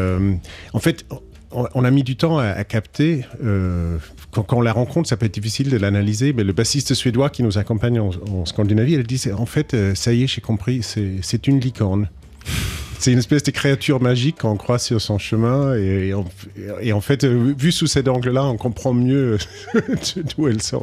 en 0.72 0.80
fait, 0.80 1.04
on, 1.52 1.85
a 1.85 1.90
mis 1.90 2.02
du 2.02 2.16
temps 2.16 2.38
à, 2.38 2.64
capter. 2.64 3.25
euh, 3.42 3.99
quand, 4.30 4.52
on 4.52 4.61
la 4.61 4.73
rencontre, 4.73 5.09
ça 5.09 5.16
peut 5.16 5.26
être 5.26 5.35
difficile 5.35 5.71
de 5.71 5.76
l'analyser. 5.76 6.33
Mais 6.33 6.45
le 6.45 6.52
bassiste 6.52 6.95
suédois 6.95 7.30
qui 7.30 7.42
nous 7.42 7.59
accompagne 7.59 7.99
en, 7.99 8.11
en 8.30 8.45
Scandinavie, 8.45 8.95
elle 8.95 9.07
dit 9.07 9.23
en 9.37 9.47
fait, 9.47 9.75
euh, 9.75 9.95
ça 9.95 10.12
y 10.12 10.23
est, 10.23 10.26
j'ai 10.26 10.40
compris, 10.40 10.83
c'est 10.83 11.47
une 11.47 11.61
licorne. 11.61 12.09
C'est 13.00 13.12
une 13.12 13.19
espèce 13.19 13.42
de 13.42 13.50
créature 13.50 14.00
magique 14.00 14.38
qu'on 14.40 14.57
croise 14.57 14.83
sur 14.85 15.00
son 15.00 15.19
chemin. 15.19 15.75
Et, 15.76 16.09
et 16.09 16.14
en, 16.14 16.25
et 16.83 16.92
en 16.92 17.00
fait, 17.00 17.25
euh, 17.25 17.54
vu 17.59 17.73
sous 17.73 17.87
cet 17.87 18.09
angle-là, 18.09 18.45
on 18.45 18.57
comprend 18.59 18.92
mieux 18.92 19.38
d'où 20.37 20.49
elle 20.49 20.61
sort. 20.62 20.83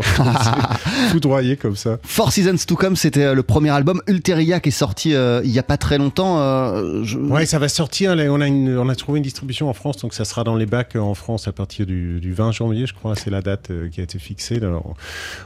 Foudroyé 1.11 1.57
comme 1.57 1.75
ça. 1.75 1.99
Four 2.03 2.31
Seasons 2.31 2.57
to 2.67 2.75
Come, 2.75 2.95
c'était 2.95 3.23
euh, 3.23 3.33
le 3.33 3.43
premier 3.43 3.69
album. 3.69 4.01
Ulteria 4.07 4.59
qui 4.59 4.69
est 4.69 4.71
sorti 4.71 5.13
euh, 5.13 5.41
il 5.43 5.51
y 5.51 5.59
a 5.59 5.63
pas 5.63 5.77
très 5.77 5.97
longtemps. 5.97 6.39
euh, 6.39 7.03
je- 7.03 7.17
Ouais, 7.19 7.45
ça 7.45 7.59
va 7.59 7.69
sortir. 7.69 8.15
là, 8.15 8.23
On 8.31 8.41
a, 8.41 8.47
une- 8.47 8.77
on 8.77 8.89
a 8.89 8.95
trouvé 8.95 9.17
une 9.17 9.23
distribution 9.23 9.69
en 9.69 9.73
France, 9.73 9.97
donc 9.97 10.13
ça 10.13 10.25
sera 10.25 10.43
dans 10.43 10.55
les 10.55 10.65
bacs 10.65 10.95
en 10.95 11.13
France 11.13 11.47
à 11.47 11.51
partir 11.51 11.85
du, 11.85 12.19
du 12.19 12.33
20 12.33 12.51
janvier, 12.51 12.85
je 12.87 12.93
crois. 12.93 13.15
C'est 13.15 13.29
la 13.29 13.41
date 13.41 13.69
euh, 13.71 13.89
qui 13.89 13.99
a 13.99 14.03
été 14.03 14.19
fixée. 14.19 14.57
Alors, 14.57 14.95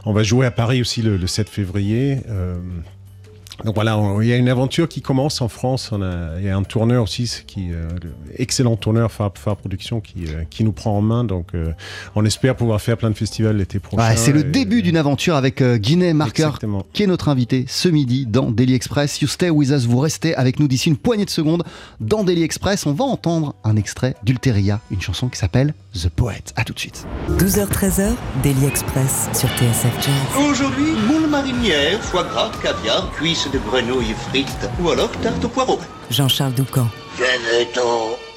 on 0.06 0.13
va 0.13 0.24
jouer 0.24 0.46
à 0.46 0.51
Paris 0.51 0.80
aussi 0.82 1.01
le, 1.01 1.18
le 1.18 1.28
7 1.28 1.50
février. 1.50 2.20
Donc 3.65 3.75
voilà, 3.75 3.98
on- 3.98 4.22
il 4.22 4.27
y 4.27 4.34
a 4.34 4.38
une 4.38 4.50
aventure 4.50 4.88
qui 4.88 5.01
commence 5.01 5.39
en 5.41 5.48
France. 5.48 5.89
On 5.91 6.01
a, 6.01 6.39
il 6.39 6.46
y 6.46 6.50
a 6.50 6.58
un 6.58 6.63
tourneur 6.63 7.03
aussi, 7.03 7.29
qui, 7.46 7.72
euh, 7.72 7.88
le 8.01 8.12
excellent 8.38 8.75
tourneur 8.75 9.12
Far, 9.12 9.31
Far 9.36 9.55
Production, 9.58 10.00
qui, 10.01 10.25
euh, 10.27 10.43
qui 10.50 10.63
nous 10.63 10.72
prend 10.72 10.98
en 10.98 11.01
main. 11.01 11.24
Donc 11.24 11.48
euh, 11.53 11.72
on 12.15 12.25
espère 12.25 12.55
pouvoir 12.55 12.81
faire 12.81 12.98
plein 12.98 13.10
de 13.12 13.15
festivals 13.17 13.58
l'été 13.58 13.79
prochain. 13.79 14.10
Ouais, 14.10 14.15
c'est 14.15 14.31
le 14.31 14.43
début 14.43 14.81
d'une 14.81 14.98
aventure 14.98 15.36
avec 15.36 15.62
euh, 15.62 15.77
Guinée 15.77 16.13
Marker, 16.13 16.43
Exactement. 16.43 16.86
qui 16.93 17.03
est 17.03 17.08
notre 17.08 17.29
invité 17.29 17.65
ce 17.67 17.88
midi 17.89 18.25
dans 18.25 18.50
Daily 18.51 18.74
Express. 18.74 19.22
You 19.22 19.27
stay 19.27 19.50
with 19.51 19.70
us, 19.70 19.86
vous 19.86 20.00
restez 20.00 20.34
avec 20.36 20.60
nous 20.60 20.67
d'ici 20.67 20.89
une 20.89 20.98
poignée 20.98 21.25
de 21.25 21.29
secondes 21.29 21.63
dans 22.00 22.24
Daily 22.24 22.41
Express. 22.43 22.86
On 22.88 22.93
va 22.93 23.03
entendre 23.05 23.53
un 23.63 23.75
extrait 23.75 24.15
d'Ulteria, 24.24 24.79
une 24.89 25.01
chanson 25.01 25.27
qui 25.29 25.38
s'appelle 25.38 25.74
The 25.93 26.10
Poet. 26.10 26.41
À 26.55 26.63
tout 26.63 26.74
de 26.74 26.79
suite. 26.79 27.05
12h-13h, 27.38 28.13
Daily 28.43 28.65
Express 28.65 29.29
sur 29.34 29.50
TSF 29.50 29.93
Jazz. 30.01 30.46
Aujourd'hui, 30.50 30.93
moule 31.08 31.29
marinière, 31.29 32.01
foie 32.01 32.24
gras, 32.24 32.50
caviar, 32.63 33.12
cuisses 33.12 33.40
de 33.50 33.60
grenouille 33.60 34.15
frites 34.29 34.69
ou 34.79 34.89
alors 34.89 35.12
tarte 35.24 35.43
au 35.45 35.50
poireau. 35.50 35.79
Jean-Charles 36.10 36.53
Doucan. 36.53 36.88
Venez-t'en. 37.17 38.30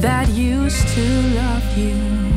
That 0.00 0.28
used 0.28 0.86
to 0.88 1.02
love 1.34 1.76
you. 1.76 2.27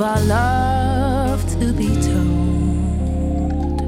Of 0.00 0.06
our 0.06 0.20
love 0.22 1.60
to 1.60 1.72
be 1.74 1.88
told. 2.00 3.80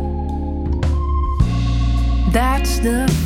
That's 2.32 2.78
the 2.80 3.21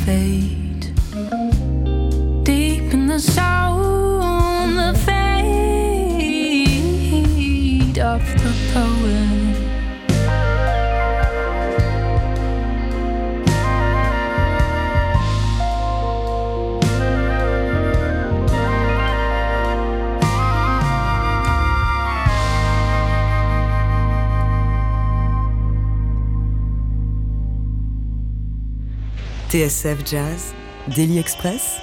TSF 29.67 30.09
Jazz, 30.09 30.53
Daily 30.95 31.19
Express, 31.19 31.75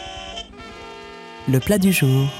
le 1.46 1.60
plat 1.60 1.76
du 1.76 1.92
jour. 1.92 2.30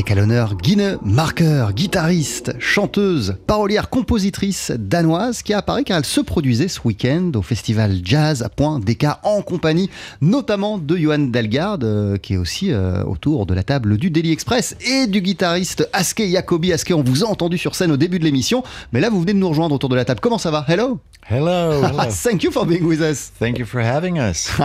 Avec 0.00 0.12
à 0.12 0.14
l'honneur 0.14 0.54
Guine 0.54 0.96
Marker, 1.04 1.66
guitariste, 1.74 2.54
chanteuse, 2.58 3.36
parolière, 3.46 3.90
compositrice 3.90 4.72
danoise 4.78 5.42
qui 5.42 5.52
a 5.52 5.58
apparu 5.58 5.84
car 5.84 5.98
elle 5.98 6.06
se 6.06 6.22
produisait 6.22 6.68
ce 6.68 6.80
week-end 6.86 7.32
au 7.34 7.42
festival 7.42 7.98
Jazz 8.02 8.42
à 8.42 8.48
Point 8.48 8.80
DK 8.80 9.08
en 9.24 9.42
compagnie 9.42 9.90
notamment 10.22 10.78
de 10.78 10.96
Johan 10.96 11.18
Delgard 11.18 11.80
euh, 11.82 12.16
qui 12.16 12.32
est 12.32 12.36
aussi 12.38 12.72
euh, 12.72 13.04
autour 13.04 13.44
de 13.44 13.52
la 13.52 13.62
table 13.62 13.98
du 13.98 14.08
Daily 14.08 14.32
Express 14.32 14.74
et 14.80 15.06
du 15.06 15.20
guitariste 15.20 15.86
Aske 15.92 16.22
Jacobi. 16.22 16.72
Aske, 16.72 16.94
on 16.96 17.02
vous 17.02 17.22
a 17.22 17.26
entendu 17.26 17.58
sur 17.58 17.74
scène 17.74 17.92
au 17.92 17.98
début 17.98 18.18
de 18.18 18.24
l'émission, 18.24 18.62
mais 18.94 19.00
là 19.00 19.10
vous 19.10 19.20
venez 19.20 19.34
de 19.34 19.38
nous 19.38 19.50
rejoindre 19.50 19.74
autour 19.74 19.90
de 19.90 19.96
la 19.96 20.06
table. 20.06 20.20
Comment 20.20 20.38
ça 20.38 20.50
va? 20.50 20.64
Hello? 20.66 20.98
Hello, 21.28 21.72
hello. 21.84 22.10
Thank 22.10 22.42
you 22.42 22.50
for 22.50 22.64
being 22.64 22.84
with 22.84 23.02
us. 23.02 23.30
Thank 23.38 23.58
you 23.58 23.66
for 23.66 23.82
having 23.82 24.18
us. 24.18 24.50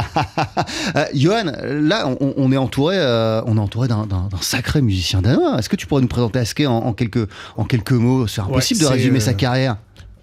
Euh, 0.96 1.06
Johan, 1.14 1.52
là, 1.64 2.08
on, 2.08 2.34
on 2.38 2.52
est 2.52 2.58
entouré, 2.58 2.98
on 3.46 3.58
est 3.58 3.60
entouré 3.60 3.88
d'un 3.88 4.08
sacré 4.40 4.82
musicien 4.82 5.22
danois. 5.26 5.58
Est-ce 5.60 5.70
que 5.70 5.76
tu 5.76 5.86
pourrais 5.88 6.02
nous 6.02 6.08
présenter 6.08 6.40
Aske 6.40 6.62
en, 6.62 6.78
en 6.78 6.94
quelques, 6.94 7.28
en 7.58 7.64
quelques 7.66 7.92
mots 7.92 8.28
C'est 8.28 8.42
impossible 8.42 8.82
Ouais, 8.84 8.90
de 8.90 8.94
résumer 8.94 9.18
euh, 9.18 9.22
sa 9.22 9.34
carrière? 9.34 9.78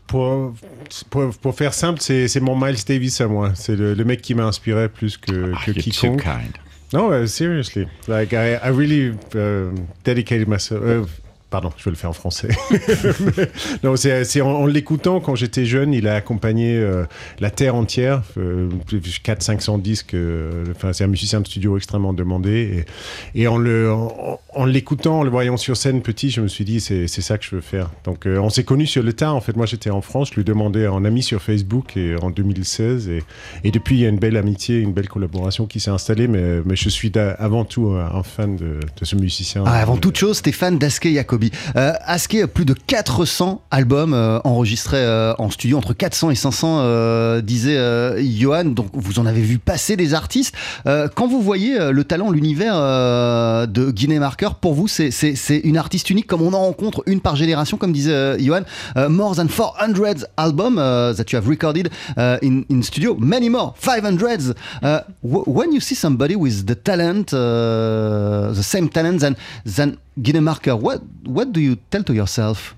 Pour, 0.07 0.53
pour, 1.11 1.31
pour 1.37 1.55
faire 1.55 1.73
simple, 1.73 2.01
c'est 2.01 2.29
c'est 2.29 2.41
mon 2.41 2.55
Miles 2.59 2.77
Davis 2.87 3.21
à 3.21 3.29
moi. 3.29 3.53
C'est 3.55 3.77
le, 3.77 3.95
le 3.95 4.05
mec 4.05 4.21
qui 4.21 4.35
m'a 4.35 4.45
inspiré 4.45 4.89
plus 4.89 5.17
que, 5.17 5.31
que 5.33 5.53
Ah, 5.57 5.65
too 5.67 5.73
quiconque. 5.75 6.23
kind. 6.23 6.53
No, 6.93 7.11
uh, 7.15 7.27
seriously. 7.27 7.87
Like, 8.07 8.35
I, 8.35 8.57
I 8.63 8.69
really 8.69 9.15
uh, 9.35 9.71
dedicated 10.05 10.47
myself. 10.49 10.83
uh, 10.83 11.07
pardon, 11.53 11.71
je 11.77 11.85
vais 11.85 11.91
le 11.93 11.97
faire 11.97 12.11
en 12.11 12.15
français. 12.15 12.49
Non, 13.85 13.95
c'est 13.97 14.41
en, 14.41 14.49
en 14.51 14.67
l'écoutant 14.67 15.21
quand 15.21 15.35
j'étais 15.35 15.65
jeune, 15.65 15.93
il 15.93 16.09
a 16.09 16.15
accompagné 16.15 16.77
euh, 16.77 17.05
la 17.41 17.51
terre 17.51 17.75
entière, 17.75 18.23
euh, 18.39 18.69
400-500 18.91 19.81
disques. 19.81 20.15
euh, 20.15 20.65
Enfin, 20.75 20.93
c'est 20.93 21.05
un 21.05 21.09
musicien 21.09 21.41
de 21.41 21.47
studio 21.47 21.77
extrêmement 21.77 22.13
demandé. 22.13 22.85
Et, 23.35 23.43
et 23.43 23.47
en 23.49 23.59
le, 23.59 23.93
en, 23.93 24.41
en 24.55 24.65
l'écoutant, 24.65 25.21
en 25.21 25.23
le 25.23 25.31
voyant 25.31 25.57
sur 25.57 25.77
scène 25.77 26.01
petit, 26.03 26.31
je 26.31 26.41
me 26.41 26.49
suis 26.49 26.65
dit 26.65 26.81
c'est 26.81 27.07
ça 27.09 27.39
que 27.39 27.45
je 27.45 27.55
veux 27.55 27.61
faire. 27.61 27.91
Donc, 28.05 28.27
euh, 28.27 28.39
on 28.39 28.49
s'est 28.51 28.65
connus 28.65 28.87
sur 28.87 29.03
le 29.03 29.13
tas. 29.13 29.33
En 29.33 29.41
fait, 29.41 29.57
moi, 29.57 29.67
j'étais 29.67 29.91
en 29.91 30.01
France, 30.01 30.31
je 30.31 30.37
lui 30.37 30.45
demandais 30.45 30.87
en 30.87 31.05
ami 31.05 31.23
sur 31.23 31.43
Facebook 31.43 31.97
et 31.97 32.17
en 32.23 32.31
2016. 32.31 33.09
Et, 33.09 33.23
et 33.65 33.71
depuis, 33.71 33.97
il 33.97 34.01
y 34.03 34.07
a 34.07 34.09
une 34.09 34.19
belle 34.19 34.37
amitié, 34.37 34.79
une 34.79 34.93
belle 34.93 35.09
collaboration 35.09 35.67
qui 35.67 35.81
s'est 35.81 35.91
installée. 35.91 36.29
Mais, 36.29 36.61
mais 36.65 36.77
je 36.77 36.89
suis 36.89 37.13
avant 37.39 37.65
tout 37.65 37.89
un, 37.91 38.23
fan 38.23 38.57
de, 38.57 38.79
de 38.99 39.05
ce 39.05 39.17
musicien. 39.17 39.65
Ah, 39.67 39.81
avant 39.81 39.97
toute 39.97 40.17
chose, 40.17 40.39
Stéphane 40.39 40.79
Daske 40.79 41.07
Euh, 41.77 41.93
Aske 42.07 42.35
a 42.37 42.47
plus 42.47 42.65
de 42.65 42.75
400 42.75 43.63
albums 43.71 44.15
euh, 44.15 44.39
enregistrés 44.45 44.99
euh, 44.99 45.35
en 45.39 45.51
studio, 45.51 45.79
entre 45.79 45.93
400 45.95 46.31
et 46.31 46.35
500, 46.35 46.79
euh, 46.81 47.41
disait 47.41 47.77
euh, 47.77 48.23
Johan. 48.23 48.65
Donc 48.67 48.89
vous 48.95 49.19
en 49.19 49.27
avez 49.27 49.41
vu 49.43 49.59
passer 49.59 49.97
des 49.97 50.15
artistes. 50.15 50.55
Euh, 50.87 51.09
quand 51.15 51.27
vous 51.27 51.43
voyez 51.43 51.79
euh, 51.81 51.93
le 51.93 52.05
talent, 52.05 52.31
l'univers 52.31 52.75
euh, 52.77 53.67
de 53.67 53.91
Guinée 53.91 54.19
Marker, 54.19 54.51
pour 54.61 54.75
vous, 54.75 54.89
c'est- 54.89 55.11
une 55.65 55.77
artiste 55.77 56.11
unique, 56.11 56.27
comme 56.27 56.43
on 56.43 56.53
en 56.53 56.61
rencontre 56.61 57.03
une 57.07 57.21
par 57.21 57.37
génération, 57.37 57.77
comme 57.77 57.93
disait 57.93 58.13
euh, 58.13 58.39
Johan. 58.39 58.63
Euh, 58.97 59.09
more 59.09 59.35
than 59.37 59.49
400 59.49 60.27
albums 60.37 60.77
that 60.77 61.25
you 61.33 61.37
have 61.39 61.49
recorded 61.49 61.89
in, 62.17 62.83
studio, 62.83 63.17
many 63.19 63.49
more, 63.49 63.75
500. 63.79 64.55
Uh, 64.83 65.01
when 65.23 65.73
you 65.73 65.81
see 65.81 65.95
somebody 65.95 66.35
with 66.37 66.67
the 66.67 66.75
talent, 66.75 67.33
uh, 67.33 68.53
the 68.53 68.63
same 68.63 68.89
talent 68.89 69.19
than, 69.21 69.35
than 69.65 69.97
Guinea 70.21 70.41
Marker, 70.41 70.75
what, 70.77 71.01
what 71.35 71.53
do 71.53 71.61
you 71.61 71.77
tell 71.91 72.03
to 72.05 72.15
yourself? 72.15 72.75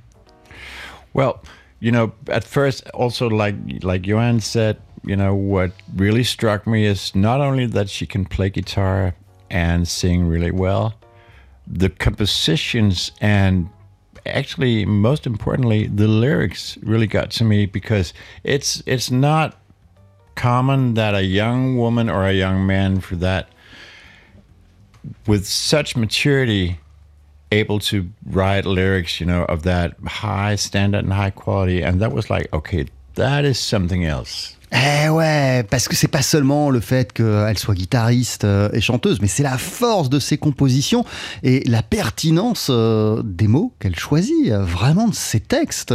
Well, 1.13 1.43
you 1.81 1.93
know, 1.93 2.13
at 2.29 2.45
first, 2.45 2.89
also 2.91 3.29
like 3.29 3.55
like 3.83 4.03
Joanne 4.03 4.41
said, 4.41 4.81
you 5.05 5.17
know, 5.17 5.35
what 5.35 5.73
really 5.95 6.25
struck 6.25 6.67
me 6.67 6.87
is 6.87 7.15
not 7.15 7.41
only 7.41 7.67
that 7.67 7.91
she 7.91 8.07
can 8.07 8.25
play 8.25 8.51
guitar 8.51 9.15
and 9.51 9.87
sing 9.87 10.27
really 10.27 10.51
well, 10.51 10.95
the 11.67 11.91
compositions 11.91 13.13
and 13.21 13.69
actually 14.27 14.87
most 14.87 15.27
importantly 15.27 15.87
the 15.87 16.09
lyrics 16.09 16.79
really 16.79 17.07
got 17.07 17.31
to 17.31 17.45
me 17.45 17.67
because 17.67 18.15
it's 18.43 18.83
it's 18.87 19.11
not 19.11 19.61
common 20.35 20.95
that 20.95 21.15
a 21.15 21.23
young 21.23 21.77
woman 21.77 22.09
or 22.09 22.27
a 22.27 22.33
young 22.33 22.67
man 22.67 23.01
for 23.01 23.17
that 23.17 23.49
with 25.27 25.47
such 25.47 25.97
maturity, 25.97 26.79
able 27.55 27.79
to 27.81 28.11
write 28.27 28.65
lyrics, 28.67 29.21
you 29.21 29.27
know, 29.27 29.45
of 29.45 29.63
that 29.63 29.97
high 30.07 30.57
standard 30.57 31.05
and 31.05 31.13
high 31.13 31.31
quality. 31.31 31.83
And 31.83 32.01
that 32.01 32.13
was 32.13 32.31
like, 32.31 32.53
okay, 32.53 32.87
that 33.15 33.45
is 33.45 33.59
something 33.59 34.05
else. 34.05 34.57
Eh 34.75 35.09
ouais, 35.09 35.63
parce 35.71 35.87
que 35.87 35.95
c'est 35.95 36.09
pas 36.09 36.23
seulement 36.23 36.69
le 36.69 36.81
fait 36.81 37.13
qu'elle 37.13 37.59
soit 37.59 37.77
guitariste 37.77 38.43
euh, 38.43 38.69
et 38.73 38.81
chanteuse, 38.81 39.21
mais 39.21 39.29
c'est 39.29 39.45
la 39.45 39.57
force 39.57 40.11
de 40.11 40.19
ses 40.19 40.37
compositions 40.37 41.05
et 41.45 41.63
la 41.69 41.83
pertinence 41.83 42.69
euh, 42.71 43.23
des 43.25 43.47
mots 43.47 43.73
qu'elle 43.79 43.95
choisit, 43.97 44.51
euh, 44.51 44.65
vraiment 44.65 45.07
de 45.07 45.15
ses 45.15 45.39
textes. 45.39 45.95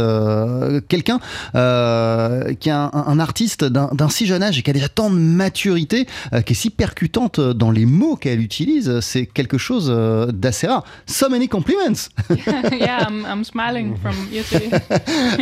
Quelqu'un 0.88 1.20
euh, 1.54 2.54
qui 2.54 2.70
est 2.70 2.72
un, 2.72 2.90
un 2.94 3.18
artiste 3.18 3.64
d'un 3.64 4.08
si 4.08 4.24
jeune 4.24 4.42
âge 4.42 4.58
et 4.58 4.62
qui 4.62 4.70
a 4.70 4.72
déjà 4.72 4.88
tant 4.88 5.10
de 5.10 5.16
maturité, 5.16 6.06
qui 6.46 6.52
est 6.52 6.56
si 6.56 6.70
percutante 6.70 7.38
dans 7.38 7.70
les 7.70 7.84
mots 7.84 8.16
qu'elle 8.16 8.40
utilise, 8.40 9.00
c'est 9.00 9.26
quelque 9.26 9.58
chose 9.58 9.88
d'assez 10.32 10.66
rare. 10.66 10.84
So 11.06 11.28
many 11.28 11.48
compliments 11.48 12.08
yeah, 12.72 13.06
I'm, 13.06 13.26
I'm 13.26 13.44
smiling 13.44 13.96
from 13.96 14.14
ear 14.32 14.44
to 14.50 14.56
ear. 14.56 14.80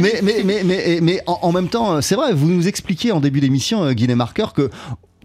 mais, 0.00 0.20
mais, 0.22 0.42
mais, 0.44 0.64
mais, 0.64 0.98
mais 1.00 1.20
en, 1.26 1.38
en 1.42 1.52
même 1.52 1.68
temps, 1.68 2.00
c'est 2.00 2.14
vrai, 2.16 2.32
vous 2.32 2.48
nous 2.48 2.66
expliquiez 2.66 3.12
en 3.12 3.20
début 3.28 3.40
d'émission, 3.40 3.84
euh, 3.84 3.92
Guinée 3.92 4.14
Marker, 4.14 4.46
que 4.54 4.70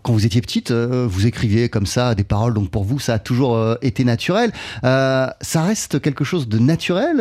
quand 0.01 0.11
vous 0.11 0.25
étiez 0.25 0.41
petite, 0.41 0.71
euh, 0.71 1.07
vous 1.09 1.25
écriviez 1.27 1.69
comme 1.69 1.85
ça 1.85 2.13
des 2.15 2.25
paroles, 2.25 2.53
donc 2.53 2.69
pour 2.69 2.83
vous, 2.83 2.99
ça 2.99 3.13
a 3.13 3.19
toujours 3.19 3.55
euh, 3.55 3.75
été 3.81 4.03
naturel. 4.03 4.51
Ça 4.81 5.61
reste 5.63 6.01
quelque 6.01 6.25
chose 6.25 6.49
de 6.49 6.59
naturel 6.59 7.15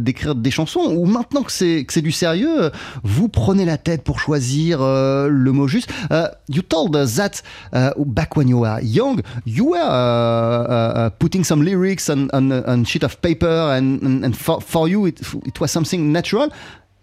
d'écrire 0.00 0.34
des 0.34 0.50
chansons, 0.50 0.94
ou 0.96 1.04
maintenant 1.04 1.42
que 1.42 1.52
c'est 1.52 1.84
que 1.84 1.92
c'est 1.92 2.00
du 2.00 2.12
sérieux, 2.12 2.70
vous 3.02 3.28
prenez 3.28 3.66
la 3.66 3.76
tête 3.76 4.02
pour 4.02 4.18
choisir 4.18 4.78
le 4.80 5.50
mot 5.52 5.68
juste. 5.68 5.92
Euh, 6.10 6.28
you 6.48 6.62
told 6.62 6.96
us 6.96 7.16
that 7.16 7.42
uh, 7.74 7.90
back 8.06 8.34
when 8.38 8.48
you 8.48 8.60
were 8.60 8.80
young, 8.82 9.20
you 9.44 9.72
were 9.72 9.76
uh, 9.76 11.08
uh, 11.08 11.10
putting 11.18 11.44
some 11.44 11.62
lyrics 11.62 12.08
on, 12.08 12.28
on, 12.32 12.50
on 12.50 12.84
sheet 12.86 13.04
of 13.04 13.20
paper, 13.20 13.74
and, 13.76 14.02
and, 14.02 14.24
and 14.24 14.32
for, 14.32 14.62
for 14.62 14.88
you, 14.88 15.06
it, 15.06 15.20
it 15.44 15.60
was 15.60 15.70
something 15.70 16.10
natural. 16.10 16.48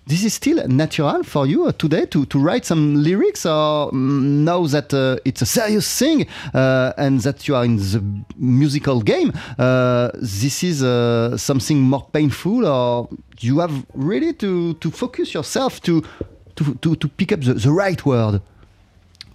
This 0.05 0.25
is 0.25 0.33
still 0.33 0.67
natural 0.67 1.23
for 1.23 1.47
you 1.47 1.65
uh, 1.65 1.71
today 1.71 2.05
to, 2.07 2.25
to 2.25 2.37
write 2.37 2.65
some 2.65 3.01
lyrics, 3.01 3.45
or 3.45 3.89
mm, 3.91 4.43
now 4.43 4.65
that 4.67 4.93
uh, 4.93 5.17
it's 5.23 5.41
a 5.41 5.45
serious 5.45 5.97
thing 5.97 6.27
uh, 6.53 6.91
and 6.97 7.21
that 7.21 7.47
you 7.47 7.55
are 7.55 7.63
in 7.63 7.77
the 7.77 8.03
musical 8.35 9.01
game, 9.01 9.31
uh, 9.57 10.09
this 10.15 10.61
is 10.61 10.83
uh, 10.83 11.37
something 11.37 11.79
more 11.79 12.05
painful, 12.11 12.65
or 12.65 13.07
you 13.39 13.59
have 13.59 13.85
really 13.93 14.33
to, 14.33 14.73
to 14.73 14.91
focus 14.91 15.33
yourself 15.33 15.81
to, 15.83 16.03
to, 16.57 16.75
to, 16.75 16.95
to 16.97 17.07
pick 17.07 17.31
up 17.31 17.39
the, 17.39 17.53
the 17.53 17.71
right 17.71 18.05
word? 18.05 18.41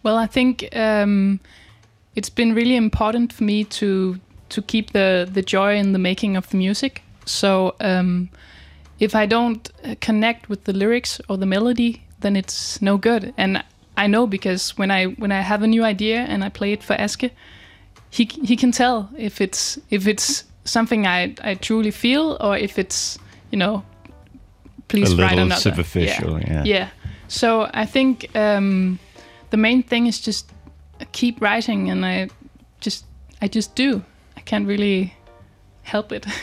Well, 0.02 0.18
I 0.18 0.26
think 0.26 0.68
um, 0.76 1.40
it's 2.14 2.31
been 2.31 2.54
really 2.54 2.76
important 2.76 3.33
for 3.33 3.44
me 3.44 3.64
to 3.64 4.18
to 4.50 4.62
keep 4.62 4.92
the 4.92 5.28
the 5.31 5.42
joy 5.42 5.76
in 5.76 5.92
the 5.92 5.98
making 5.98 6.37
of 6.37 6.48
the 6.48 6.57
music. 6.57 7.02
So 7.26 7.74
um, 7.81 8.31
if 8.98 9.14
I 9.14 9.26
don't 9.26 9.70
uh, 9.84 9.94
connect 10.00 10.48
with 10.48 10.64
the 10.64 10.72
lyrics 10.72 11.20
or 11.28 11.37
the 11.37 11.46
melody, 11.46 12.02
then 12.20 12.37
it's 12.37 12.82
no 12.82 12.96
good. 12.96 13.32
And 13.37 13.62
I 13.96 14.06
know 14.06 14.26
because 14.26 14.76
when 14.78 14.90
I 14.90 15.06
when 15.06 15.32
I 15.32 15.40
have 15.40 15.62
a 15.62 15.66
new 15.66 15.84
idea 15.84 16.18
and 16.18 16.44
I 16.44 16.48
play 16.48 16.72
it 16.72 16.82
for 16.82 16.94
Aske, 16.94 17.30
he 18.11 18.24
he 18.24 18.56
can 18.56 18.72
tell 18.72 19.08
if 19.16 19.40
it's 19.40 19.78
if 19.90 20.06
it's 20.06 20.44
something 20.64 21.06
I 21.06 21.34
I 21.42 21.54
truly 21.54 21.90
feel 21.90 22.37
or 22.40 22.56
if 22.56 22.78
it's 22.78 23.18
you 23.50 23.58
know 23.58 23.82
please 24.88 25.12
A 25.12 25.16
write 25.16 25.30
little 25.30 25.46
another 25.46 25.61
superficial, 25.61 26.40
yeah. 26.40 26.64
yeah. 26.64 26.88
So 27.28 27.68
I 27.74 27.87
think 27.87 28.34
um, 28.34 28.98
the 29.50 29.56
main 29.56 29.82
thing 29.82 30.06
is 30.06 30.20
just 30.20 30.50
keep 31.12 31.40
writing, 31.40 31.90
and 31.90 32.04
I 32.04 32.28
just 32.80 33.04
I 33.42 33.48
just 33.48 33.74
do. 33.74 34.02
I 34.37 34.40
can't 34.40 34.66
really 34.66 35.14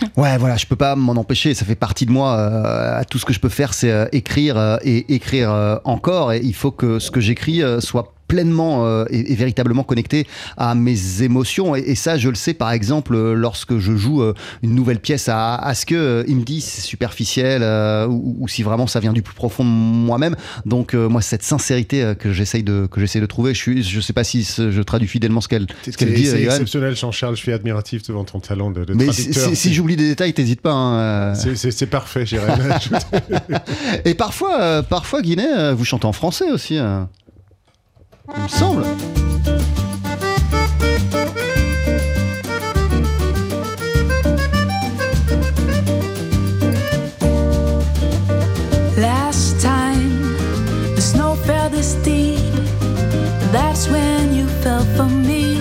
Ouais, 0.18 0.38
voilà, 0.38 0.56
je 0.58 0.66
peux 0.66 0.76
pas 0.76 0.96
m'en 0.96 1.14
empêcher, 1.14 1.54
ça 1.54 1.66
fait 1.66 1.76
partie 1.76 2.06
de 2.06 2.12
moi. 2.12 2.36
euh, 2.38 3.02
tout 3.10 3.20
ce 3.20 3.26
que 3.26 3.34
je 3.34 3.40
peux 3.40 3.50
faire, 3.50 3.74
c'est 3.74 3.92
euh, 3.92 4.06
écrire 4.12 4.58
euh, 4.58 4.78
et 4.84 5.14
écrire 5.14 5.52
euh, 5.52 5.78
encore. 5.84 6.34
Et 6.34 6.40
il 6.44 6.56
faut 6.56 6.72
que 6.72 7.00
ce 7.00 7.12
que 7.12 7.20
j'écris 7.20 7.62
euh, 7.62 7.80
soit 7.82 8.15
pleinement 8.36 8.86
euh, 8.86 9.06
et, 9.10 9.32
et 9.32 9.36
véritablement 9.36 9.84
connecté 9.84 10.28
à 10.58 10.76
mes 10.76 11.22
émotions 11.24 11.74
et, 11.76 11.80
et 11.80 11.96
ça 11.96 12.18
je 12.18 12.28
le 12.28 12.36
sais 12.36 12.54
par 12.54 12.72
exemple 12.72 13.16
euh, 13.16 13.34
lorsque 13.34 13.78
je 13.78 13.96
joue 13.96 14.22
euh, 14.22 14.34
une 14.62 14.76
nouvelle 14.76 15.00
pièce 15.00 15.30
à 15.30 15.56
Aske 15.56 15.94
euh, 15.94 16.24
il 16.28 16.36
me 16.36 16.44
dit 16.44 16.60
c'est 16.60 16.82
superficiel 16.82 17.62
euh, 17.64 18.08
ou, 18.08 18.36
ou 18.42 18.48
si 18.50 18.62
vraiment 18.64 18.88
ça 18.88 19.00
vient 19.00 19.14
du 19.14 19.22
plus 19.22 19.34
profond 19.36 19.64
de 19.64 19.70
moi-même 19.70 20.36
donc 20.66 20.94
euh, 20.94 21.08
moi 21.08 21.22
cette 21.22 21.44
sincérité 21.44 22.04
euh, 22.04 22.14
que 22.14 22.34
j'essaye 22.34 22.64
de 22.64 22.88
que 22.92 23.00
j'essaye 23.00 23.22
de 23.22 23.26
trouver 23.26 23.54
je 23.54 23.60
suis 23.62 23.84
je 23.84 24.02
sais 24.02 24.12
pas 24.14 24.26
si 24.26 24.44
ce- 24.44 24.70
je 24.72 24.82
traduis 24.82 25.08
fidèlement 25.08 25.40
ce 25.40 25.48
qu'elle 25.48 25.68
ce 25.90 25.96
qu'elle 25.96 26.14
dit 26.14 26.26
c'est 26.26 26.44
exceptionnel, 26.44 26.96
Jean-Charles. 26.96 27.36
Je 27.36 27.42
suis 27.42 27.54
admiratif 27.54 28.04
devant 28.08 28.26
ton 28.26 28.40
talent 28.42 28.70
de, 28.72 28.84
de 28.84 28.94
mais 28.94 29.12
si, 29.14 29.30
traducteur. 29.30 29.50
si- 29.50 29.56
si 29.56 29.74
j'oublie 29.74 29.96
des 29.96 30.10
détails 30.10 30.34
t'hésites 30.34 30.62
pas 30.62 30.74
hein. 30.74 31.34
C'est- 31.36 31.86
parfait, 31.86 32.26
Jérém. 32.26 32.58
Et 34.06 34.14
parfois, 34.16 34.84
parfois 34.84 35.22
Guinée, 35.22 35.74
vous 35.76 35.86
chantez 35.86 36.06
en 36.08 36.14
français 36.14 36.50
aussi. 36.52 36.78
euh. 36.78 37.02
Il 38.28 38.42
me 38.42 38.48
semble. 38.50 38.84
Last 48.98 49.62
time 49.62 50.36
the 50.96 51.02
snow 51.02 51.36
fell 51.36 51.70
this 51.70 51.94
deep, 52.04 52.40
that's 53.52 53.88
when 53.90 54.34
you 54.34 54.48
fell 54.64 54.84
for 54.96 55.08
me. 55.08 55.58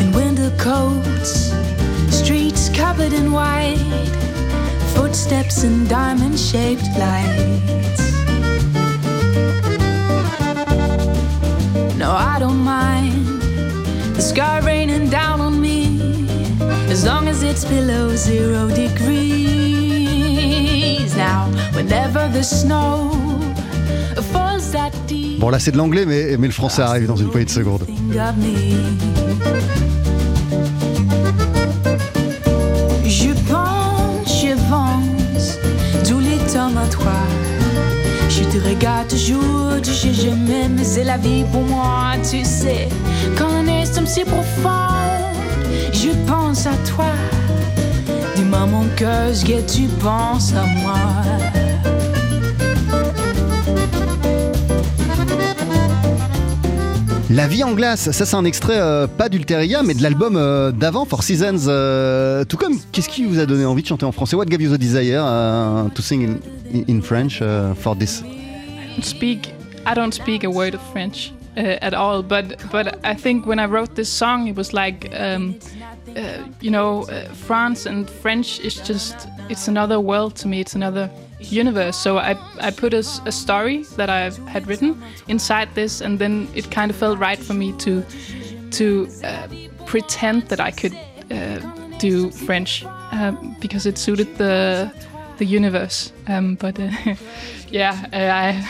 In 0.00 0.12
winter 0.12 0.50
coats, 0.56 1.52
streets 2.08 2.70
covered 2.70 3.12
in 3.12 3.32
white, 3.32 3.76
footsteps 4.94 5.62
in 5.64 5.86
diamond 5.88 6.38
shaped 6.38 6.88
lights. 6.98 7.89
It's 17.50 17.64
below 17.64 18.14
zero 18.14 18.68
degrees. 18.68 19.10
Now, 21.16 21.48
whenever 21.74 22.28
the 22.28 22.44
snow 22.44 23.10
falls 24.32 24.70
that 24.70 24.92
deep, 25.08 25.40
Bon 25.40 25.50
là 25.50 25.58
c'est 25.58 25.72
de 25.72 25.76
l'anglais, 25.76 26.06
mais, 26.06 26.36
mais 26.38 26.46
le 26.46 26.52
français 26.52 26.82
arrive 26.82 27.08
dans 27.08 27.16
une 27.16 27.28
poignée 27.28 27.46
de 27.46 27.50
secondes. 27.50 27.84
Je 33.04 33.32
pense, 33.50 34.42
je 34.42 34.54
pense, 34.70 35.58
tous 36.08 36.20
les 36.20 36.38
temps 36.52 36.76
à 36.76 36.86
toi. 36.86 37.18
Je 38.28 38.44
te 38.44 38.58
regarde 38.68 39.08
toujours, 39.08 39.80
tu 39.82 39.90
sais 39.90 40.14
jamais, 40.14 40.68
mais 40.68 40.84
c'est 40.84 41.02
la 41.04 41.16
vie 41.16 41.44
pour 41.50 41.62
moi, 41.62 42.12
tu 42.22 42.44
sais. 42.44 42.88
Quand 43.36 43.48
un 43.48 43.66
instant 43.66 44.06
si 44.06 44.22
profond, 44.22 44.94
je 45.92 46.10
pense 46.28 46.66
à 46.66 46.76
toi. 46.86 47.06
Dis-moi 48.60 48.78
mon 48.78 48.88
cœur, 48.94 49.34
ce 49.34 49.42
que 49.42 49.72
tu 49.72 49.88
penses 50.02 50.52
à 50.52 50.66
moi. 50.82 50.94
La 57.30 57.46
vie 57.46 57.64
en 57.64 57.72
glace, 57.72 58.10
ça 58.10 58.26
c'est 58.26 58.36
un 58.36 58.44
extrait 58.44 58.78
euh, 58.78 59.06
pas 59.06 59.30
d'Ulteria, 59.30 59.82
mais 59.82 59.94
de 59.94 60.02
l'album 60.02 60.36
euh, 60.36 60.72
d'avant, 60.72 61.06
For 61.06 61.22
Seasons. 61.22 61.68
euh, 61.68 62.44
tout 62.44 62.58
comme, 62.58 62.74
qu'est-ce 62.92 63.08
qui 63.08 63.24
vous 63.24 63.38
a 63.38 63.46
donné 63.46 63.64
envie 63.64 63.82
de 63.82 63.88
chanter 63.88 64.04
en 64.04 64.12
français? 64.12 64.36
What 64.36 64.44
gave 64.44 64.60
you 64.60 64.70
the 64.70 64.78
desire 64.78 65.22
uh, 65.24 65.88
to 65.94 66.02
sing 66.02 66.38
in, 66.74 66.84
in, 66.86 67.00
French 67.00 67.40
uh, 67.40 67.74
for 67.74 67.96
this? 67.96 68.22
Don't 68.22 69.04
speak 69.04 69.54
I 69.86 69.94
don't 69.94 70.12
speak 70.12 70.44
a 70.44 70.50
word 70.50 70.74
of 70.74 70.82
French 70.92 71.32
uh, 71.56 71.78
at 71.80 71.94
all 71.94 72.22
but 72.22 72.56
but 72.70 72.98
I 73.04 73.14
think 73.14 73.46
when 73.46 73.58
I 73.58 73.64
wrote 73.64 73.94
this 73.94 74.10
song 74.10 74.48
it 74.48 74.56
was 74.56 74.74
like 74.74 75.08
um, 75.14 75.54
uh, 76.16 76.44
you 76.60 76.70
know 76.70 77.02
uh, 77.04 77.24
France 77.34 77.86
and 77.86 78.08
French 78.08 78.60
is 78.60 78.76
just 78.76 79.28
it's 79.48 79.68
another 79.68 80.00
world 80.00 80.36
to 80.36 80.48
me 80.48 80.60
it's 80.60 80.74
another 80.74 81.10
universe 81.40 81.96
so 81.96 82.18
I, 82.18 82.36
I 82.60 82.70
put 82.70 82.92
a 82.92 83.02
story 83.02 83.84
that 83.96 84.10
I 84.10 84.30
had 84.50 84.66
written 84.66 85.02
inside 85.28 85.74
this 85.74 86.00
and 86.00 86.18
then 86.18 86.48
it 86.54 86.70
kind 86.70 86.90
of 86.90 86.96
felt 86.96 87.18
right 87.18 87.38
for 87.38 87.54
me 87.54 87.72
to 87.78 88.04
to 88.72 89.08
uh, 89.24 89.48
pretend 89.86 90.48
that 90.48 90.60
I 90.60 90.70
could 90.70 90.96
uh, 91.30 91.58
do 91.98 92.30
French 92.30 92.84
um, 93.12 93.56
because 93.60 93.86
it 93.86 93.98
suited 93.98 94.36
the 94.36 94.92
the 95.38 95.44
universe. 95.46 96.12
Um, 96.28 96.54
but 96.54 96.78
uh, 96.78 96.90
yeah, 97.70 98.06
I 98.12 98.64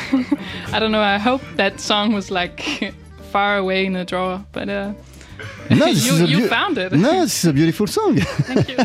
I 0.72 0.78
don't 0.78 0.92
know. 0.92 1.02
I 1.02 1.18
hope 1.18 1.42
that 1.56 1.80
song 1.80 2.12
was 2.12 2.30
like 2.30 2.94
far 3.32 3.58
away 3.58 3.86
in 3.86 3.96
a 3.96 4.04
drawer, 4.04 4.44
but 4.52 4.68
No, 5.70 5.86
you 5.86 6.26
you 6.26 6.40
found 6.48 6.76
it. 6.78 6.92
No, 6.92 7.24
this 7.24 7.44
is 7.44 7.48
a 7.48 7.52
beautiful 7.52 7.86
song. 7.86 8.18
Thank 8.46 8.68
you. 8.68 8.76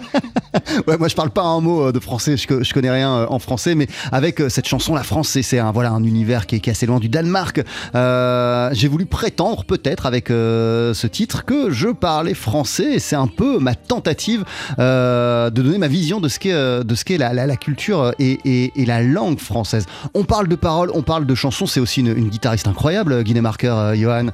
Ouais, 0.87 0.97
moi 0.97 1.09
je 1.09 1.15
parle 1.15 1.31
pas 1.31 1.41
un 1.43 1.59
mot 1.59 1.87
euh, 1.87 1.91
de 1.91 1.99
français, 1.99 2.37
je, 2.37 2.63
je 2.63 2.73
connais 2.73 2.89
rien 2.89 3.13
euh, 3.13 3.25
en 3.29 3.39
français, 3.39 3.75
mais 3.75 3.87
avec 4.13 4.39
euh, 4.39 4.47
cette 4.47 4.67
chanson, 4.67 4.95
la 4.95 5.03
France, 5.03 5.27
c'est- 5.41 5.59
un, 5.59 5.71
voilà, 5.71 5.91
un 5.91 6.03
univers 6.03 6.45
qui 6.45 6.55
est, 6.55 6.59
qui 6.61 6.69
est 6.69 6.71
assez 6.71 6.85
loin 6.85 6.99
du 6.99 7.09
Danemark. 7.09 7.61
Euh, 7.93 8.69
J'ai 8.73 8.87
voulu 8.87 9.05
prétendre, 9.05 9.65
peut-être, 9.65 10.05
avec 10.05 10.31
euh, 10.31 10.93
ce 10.93 11.07
titre, 11.07 11.43
que 11.43 11.71
je 11.71 11.89
parlais 11.89 12.33
français, 12.33 12.93
et 12.95 12.99
c'est 12.99 13.15
un 13.17 13.27
peu 13.27 13.59
ma 13.59 13.75
tentative 13.75 14.45
euh, 14.79 15.49
de 15.49 15.61
donner 15.61 15.77
ma 15.77 15.87
vision 15.89 16.19
de 16.21 16.29
ce 16.29 16.39
qu'est 16.39 16.53
de 16.83 16.95
ce 16.95 17.03
qu'est 17.03 17.17
la, 17.17 17.33
la- 17.33 17.47
la 17.47 17.57
culture 17.57 18.13
et, 18.19 18.39
et- 18.45 18.71
et 18.81 18.85
la 18.85 19.01
langue 19.01 19.39
française. 19.39 19.85
On 20.13 20.23
parle 20.23 20.47
de 20.47 20.55
paroles, 20.55 20.89
on 20.93 21.01
parle 21.03 21.25
de 21.25 21.35
chansons, 21.35 21.65
c'est 21.65 21.79
aussi 21.81 21.99
une, 21.99 22.15
une 22.17 22.29
guitariste 22.29 22.67
incroyable, 22.67 23.23
Guinée 23.23 23.41
Marker, 23.41 23.91
Johan. 23.95 24.27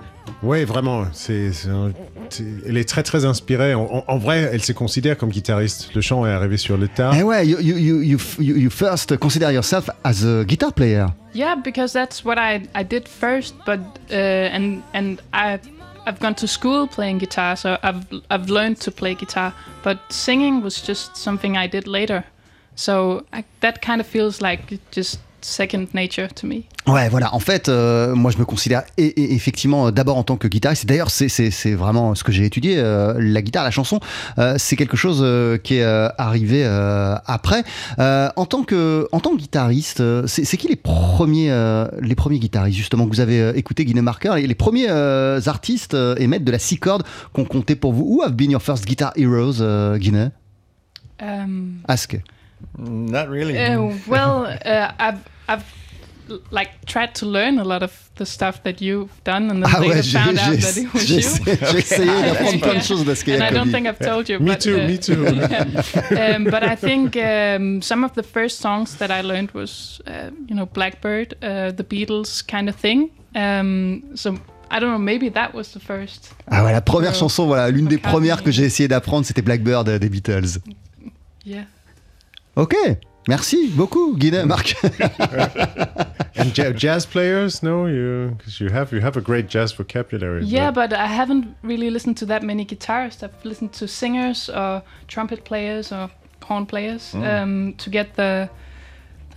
Oui, 0.43 0.63
vraiment. 0.63 1.05
C'est, 1.13 1.51
c'est 1.53 1.69
un- 1.69 1.91
c'est- 2.29 2.43
elle 2.67 2.77
est 2.77 2.88
très 2.88 3.03
très 3.03 3.25
inspirée. 3.25 3.73
En, 3.75 3.84
en- 3.84 4.03
en 4.07 4.17
vrai, 4.17 4.49
elle 4.51 4.62
se 4.63 4.71
considère 4.73 5.17
comme 5.17 5.29
guitariste. 5.29 5.93
Le 5.93 6.01
chant 6.01 6.25
est 6.25 6.31
arrivé 6.31 6.57
sur 6.57 6.77
le 6.77 6.88
tard. 6.88 7.13
Eh 7.15 7.23
ouais, 7.23 7.45
you, 7.47 7.60
you, 7.60 7.77
you, 7.77 8.01
you, 8.01 8.17
you- 8.39 8.57
you 8.57 8.69
first 8.69 9.17
consider 9.17 9.51
yourself 9.51 9.89
as 10.03 10.23
a 10.25 10.43
guitar 10.43 10.73
player. 10.73 11.07
Yeah, 11.34 11.55
because 11.55 11.93
that's 11.93 12.23
what 12.25 12.36
I 12.38 12.62
I 12.75 12.84
did 12.84 13.07
first. 13.07 13.55
But 13.65 13.79
uh, 14.12 14.15
and 14.15 14.81
and 14.93 15.17
I 15.34 15.60
I've 16.05 16.19
gone 16.19 16.36
to 16.36 16.47
school 16.47 16.88
playing 16.88 17.19
guitar, 17.19 17.55
so 17.55 17.77
I've 17.84 18.01
I've 18.29 18.49
learned 18.49 18.79
to 18.81 18.91
play 18.91 19.15
guitar. 19.15 19.53
But 19.84 19.97
singing 20.10 20.62
was 20.63 20.81
just 20.88 21.15
something 21.15 21.55
I 21.57 21.67
did 21.67 21.88
later. 21.88 22.23
So 22.75 23.23
I, 23.34 23.43
that 23.62 23.81
kind 23.81 24.01
of 24.01 24.07
feels 24.07 24.41
like 24.41 24.79
just 24.91 25.19
second 25.45 25.88
nature 25.93 26.34
to 26.34 26.47
me. 26.47 26.63
Ouais, 26.88 27.10
voilà. 27.10 27.34
En 27.34 27.39
fait, 27.39 27.69
euh, 27.69 28.15
moi, 28.15 28.32
je 28.32 28.38
me 28.38 28.45
considère 28.45 28.84
et, 28.97 29.06
et- 29.06 29.34
effectivement 29.34 29.88
euh, 29.88 29.91
d'abord 29.91 30.17
en 30.17 30.23
tant 30.23 30.38
que 30.38 30.47
guitariste. 30.47 30.86
D'ailleurs, 30.86 31.12
c'est- 31.12 31.73
vraiment 31.75 32.15
ce 32.15 32.23
que 32.23 32.32
j'ai 32.32 32.45
étudié. 32.45 32.77
euh, 32.77 33.13
la 33.19 33.41
guitare, 33.41 33.63
la 33.63 33.71
chanson, 33.71 33.99
euh, 34.39 34.56
c'est 34.58 34.75
quelque 34.75 34.97
chose 34.97 35.19
qui 35.63 35.75
est 35.75 35.84
arrivé 36.17 36.65
après. 37.25 37.63
En 37.99 38.45
tant 38.45 38.63
que 38.63 39.08
en 39.12 39.19
tant 39.19 39.32
que 39.32 39.38
guitariste, 39.38 40.01
c'est 40.27 40.58
qui 40.58 40.67
les 40.67 40.75
premiers 40.75 41.51
les 42.01 42.15
premiers 42.15 42.39
guitaristes 42.39 42.77
justement 42.77 43.06
que 43.08 43.13
vous 43.13 43.19
avez 43.21 43.49
écouté, 43.58 43.86
Guinée 43.86 44.01
Marker, 44.01 44.34
les, 44.36 44.47
les 44.47 44.56
premiers 44.56 44.89
artistes 44.89 45.95
et 46.17 46.27
maîtres 46.27 46.45
de 46.45 46.51
la 46.51 46.60
six 46.60 46.77
cordes 46.77 47.04
qu'on 47.34 47.45
comptait 47.45 47.75
pour 47.75 47.93
vous? 47.93 48.04
Who 48.04 48.23
have 48.23 48.34
been 48.34 48.51
your 48.51 48.62
first 48.62 48.86
guitar 48.86 49.12
heroes, 49.15 49.62
Guinée? 49.99 50.30
Um, 51.21 51.75
Ask. 51.88 52.17
Not 52.78 53.30
really. 53.30 53.58
Uh, 53.58 53.93
well, 54.08 54.45
uh, 54.45 54.91
I've 55.00 55.19
I've 55.47 55.65
like 56.50 56.86
tried 56.86 57.13
to 57.15 57.26
learn 57.26 57.60
a 57.60 57.63
lot 57.63 57.84
of 57.84 58.10
the 58.15 58.26
stuff 58.26 58.63
that 58.63 58.82
you've 58.82 59.24
done, 59.24 59.50
and 59.50 59.63
then 59.63 59.71
Ah 59.74 59.80
ouais, 59.82 60.02
j'ai 60.02 60.17
found 60.17 60.39
out 60.39 60.58
that 60.60 60.78
it 60.78 60.93
was 60.93 61.10
you. 61.10 61.21
j'ai 61.71 61.80
essayé 61.80 62.06
d'apprendre 62.06 62.62
plein 62.62 62.76
de 62.76 62.84
choses 62.84 63.06
de 63.06 63.15
ce 63.15 63.24
qu'il 63.24 63.34
y 63.34 63.38
and 63.38 63.43
I 63.43 63.52
don't 63.52 63.71
think 63.71 63.88
I've 63.88 64.00
told 64.00 64.30
you. 64.30 64.39
Me 64.39 64.52
but, 64.52 64.62
too, 64.62 64.80
uh, 64.80 64.88
me 64.88 64.97
too. 64.97 65.26
um, 66.15 66.45
but 66.45 66.63
I 66.63 66.76
think 66.76 67.15
um, 67.17 67.82
some 67.82 68.04
of 68.04 68.13
the 68.13 68.24
first 68.24 68.60
songs 68.60 68.95
that 68.97 69.12
I 69.12 69.21
learned 69.21 69.52
was, 69.54 70.02
uh, 70.08 70.32
you 70.47 70.56
know, 70.56 70.65
Blackbird, 70.65 71.36
uh, 71.41 71.71
the 71.71 71.84
Beatles 71.84 72.45
kind 72.47 72.69
of 72.69 72.76
thing. 72.76 73.12
Um, 73.36 74.04
so 74.15 74.38
I 74.69 74.80
don't 74.80 74.91
know, 74.91 74.97
maybe 74.97 75.30
that 75.30 75.54
was 75.54 75.74
the 75.74 75.80
first. 75.80 76.34
Ah 76.47 76.63
ouais, 76.63 76.71
la 76.71 76.82
première 76.82 77.13
chanson, 77.13 77.45
voilà, 77.45 77.69
l'une 77.69 77.88
des 77.88 77.97
premières 77.97 78.43
que 78.43 78.52
j'ai 78.52 78.63
essayé 78.63 78.88
d'apprendre, 78.88 79.26
c'était 79.26 79.41
Blackbird 79.41 79.89
euh, 79.89 80.00
des 80.00 80.10
Beatles. 80.10 80.60
Yeah. 81.45 81.65
Ok, 82.55 82.75
merci 83.27 83.69
beaucoup, 83.75 84.15
Guinée, 84.17 84.45
Marc. 84.45 84.75
And 86.35 86.55
ja- 86.57 86.71
jazz 86.73 87.05
players, 87.05 87.61
no, 87.61 87.87
you 87.87 88.35
because 88.37 88.59
you 88.59 88.69
have 88.71 88.91
you 88.93 89.01
have 89.01 89.17
a 89.17 89.21
great 89.21 89.47
jazz 89.49 89.73
vocabulary. 89.73 90.43
Yeah, 90.45 90.71
but- 90.71 90.89
but 90.89 90.97
I 90.99 91.05
haven't 91.07 91.45
really 91.63 91.89
listened 91.89 92.17
to 92.19 92.25
that 92.27 92.41
many 92.41 92.65
guitarists. 92.65 93.21
I've 93.23 93.33
listened 93.43 93.73
to 93.79 93.87
singers 93.87 94.49
or 94.49 94.81
trumpet 95.07 95.43
players 95.43 95.91
or 95.91 96.09
horn 96.43 96.65
players 96.65 97.13
Mm. 97.13 97.23
um, 97.43 97.73
to 97.77 97.89
get 97.89 98.15
the 98.15 98.49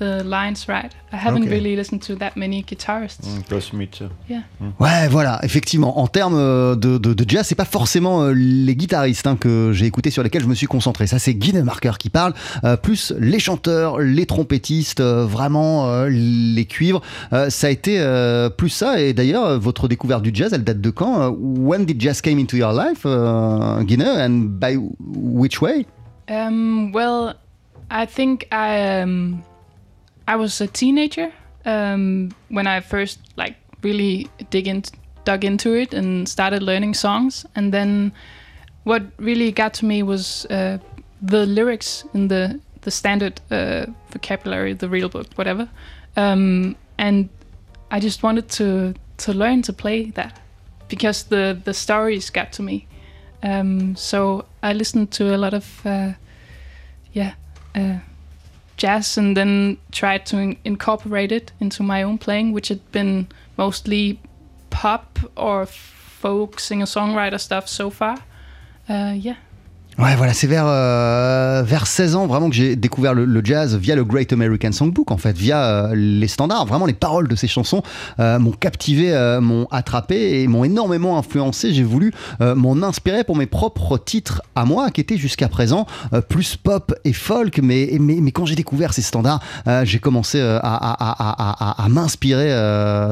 lines 0.00 0.66
right? 0.68 0.90
I 1.12 1.16
haven't 1.16 1.44
Okay. 1.44 1.50
really 1.50 1.76
listened 1.76 2.00
to 2.08 2.16
that 2.16 2.32
many 2.36 2.62
guitarists. 2.64 3.26
Mm, 3.26 3.76
me 3.76 3.86
too. 3.86 4.08
Yeah. 4.28 4.42
Ouais, 4.80 5.06
voilà, 5.08 5.38
effectivement, 5.44 5.98
en 6.00 6.06
termes 6.08 6.34
euh, 6.36 6.74
de, 6.74 6.98
de, 6.98 7.14
de 7.14 7.24
jazz, 7.28 7.46
c'est 7.46 7.54
pas 7.54 7.64
forcément 7.64 8.22
euh, 8.22 8.32
les 8.34 8.74
guitaristes 8.74 9.26
hein, 9.26 9.36
que 9.36 9.70
j'ai 9.72 9.86
écoutés 9.86 10.10
sur 10.10 10.22
lesquels 10.22 10.42
je 10.42 10.48
me 10.48 10.54
suis 10.54 10.66
concentré. 10.66 11.06
Ça, 11.06 11.18
c'est 11.18 11.34
Guinée 11.34 11.62
Marker 11.62 11.92
qui 11.98 12.10
parle, 12.10 12.34
euh, 12.64 12.76
plus 12.76 13.12
les 13.18 13.38
chanteurs, 13.38 13.98
les 14.00 14.26
trompettistes, 14.26 15.00
euh, 15.00 15.24
vraiment 15.24 15.86
euh, 15.88 16.08
les 16.10 16.64
cuivres. 16.64 17.00
Euh, 17.32 17.48
ça 17.50 17.68
a 17.68 17.70
été 17.70 17.96
euh, 18.00 18.50
plus 18.50 18.70
ça. 18.70 19.00
Et 19.00 19.12
d'ailleurs, 19.12 19.58
votre 19.60 19.86
découverte 19.88 20.22
du 20.22 20.30
jazz, 20.34 20.52
elle 20.52 20.64
date 20.64 20.80
de 20.80 20.90
quand 20.90 21.28
When 21.38 21.84
did 21.84 22.00
jazz 22.00 22.20
came 22.20 22.38
into 22.38 22.56
your 22.56 22.72
life, 22.72 23.02
euh, 23.06 23.82
Guinée, 23.82 24.04
and 24.08 24.58
by 24.60 24.76
which 25.00 25.60
way? 25.60 25.86
Um, 26.28 26.90
well, 26.92 27.34
I 27.90 28.06
think 28.06 28.46
I 28.50 29.02
um, 29.02 29.38
I 30.26 30.36
was 30.36 30.60
a 30.60 30.66
teenager 30.66 31.32
um, 31.64 32.30
when 32.48 32.66
I 32.66 32.80
first 32.80 33.20
like 33.36 33.56
really 33.82 34.28
dig 34.50 34.66
in, 34.66 34.82
dug 35.24 35.44
into 35.44 35.74
it 35.74 35.94
and 35.94 36.28
started 36.28 36.62
learning 36.62 36.94
songs. 36.94 37.46
And 37.54 37.72
then 37.72 38.12
what 38.84 39.02
really 39.18 39.52
got 39.52 39.74
to 39.74 39.84
me 39.84 40.02
was 40.02 40.46
uh, 40.46 40.78
the 41.22 41.46
lyrics 41.46 42.04
in 42.14 42.28
the 42.28 42.60
the 42.82 42.90
standard 42.90 43.40
uh, 43.50 43.86
vocabulary, 44.10 44.74
the 44.74 44.88
real 44.88 45.08
book, 45.08 45.26
whatever. 45.36 45.68
Um, 46.16 46.76
and 46.98 47.30
I 47.90 48.00
just 48.00 48.22
wanted 48.22 48.48
to 48.50 48.94
to 49.16 49.32
learn 49.32 49.62
to 49.62 49.72
play 49.72 50.10
that 50.10 50.40
because 50.88 51.24
the 51.24 51.58
the 51.64 51.74
stories 51.74 52.30
got 52.30 52.52
to 52.52 52.62
me. 52.62 52.86
Um, 53.42 53.96
so 53.96 54.44
I 54.62 54.72
listened 54.72 55.10
to 55.12 55.34
a 55.34 55.38
lot 55.38 55.54
of 55.54 55.86
uh, 55.86 56.12
yeah 57.12 57.34
uh, 57.74 57.98
jazz 58.76 59.16
and 59.18 59.36
then 59.36 59.78
tried 59.92 60.26
to 60.26 60.38
in- 60.38 60.56
incorporate 60.64 61.32
it 61.32 61.52
into 61.60 61.82
my 61.82 62.02
own 62.02 62.18
playing, 62.18 62.52
which 62.52 62.68
had 62.68 62.92
been 62.92 63.28
mostly 63.56 64.20
pop 64.70 65.18
or 65.36 65.66
folk 65.66 66.58
singer 66.58 66.86
songwriter 66.86 67.40
stuff 67.40 67.68
so 67.68 67.90
far. 67.90 68.18
Uh, 68.88 69.14
yeah. 69.16 69.36
Ouais, 69.96 70.16
voilà, 70.16 70.32
c'est 70.34 70.48
vers, 70.48 70.64
euh, 70.66 71.62
vers 71.64 71.86
16 71.86 72.16
ans 72.16 72.26
vraiment 72.26 72.50
que 72.50 72.56
j'ai 72.56 72.74
découvert 72.74 73.14
le, 73.14 73.40
jazz 73.44 73.76
via 73.76 73.94
le 73.94 74.04
Great 74.04 74.32
American 74.32 74.72
Songbook, 74.72 75.12
en 75.12 75.16
fait, 75.18 75.36
via 75.36 75.64
euh, 75.64 75.94
les 75.94 76.26
standards. 76.26 76.66
Vraiment, 76.66 76.86
les 76.86 76.94
paroles 76.94 77.28
de 77.28 77.36
ces 77.36 77.46
chansons 77.46 77.82
euh, 78.18 78.40
m'ont 78.40 78.50
captivé, 78.50 79.14
euh, 79.14 79.40
m'ont 79.40 79.68
attrapé 79.70 80.40
et 80.42 80.48
m'ont 80.48 80.64
énormément 80.64 81.16
influencé. 81.16 81.72
J'ai 81.72 81.84
voulu 81.84 82.12
euh, 82.40 82.56
m'en 82.56 82.82
inspirer 82.82 83.22
pour 83.22 83.36
mes 83.36 83.46
propres 83.46 83.96
titres 83.96 84.42
à 84.56 84.64
moi, 84.64 84.90
qui 84.90 85.00
étaient 85.00 85.16
jusqu'à 85.16 85.48
présent 85.48 85.86
plus 86.28 86.56
pop 86.56 86.92
et 87.04 87.12
folk. 87.12 87.60
Mais, 87.62 87.96
mais, 88.00 88.16
mais 88.20 88.32
quand 88.32 88.46
j'ai 88.46 88.56
découvert 88.56 88.92
ces 88.94 89.02
standards, 89.02 89.40
j'ai 89.84 90.00
commencé 90.00 90.40
à, 90.40 90.56
à- 90.58 91.74
à- 91.80 91.84
à- 91.84 91.88
m'inspirer 91.88 92.48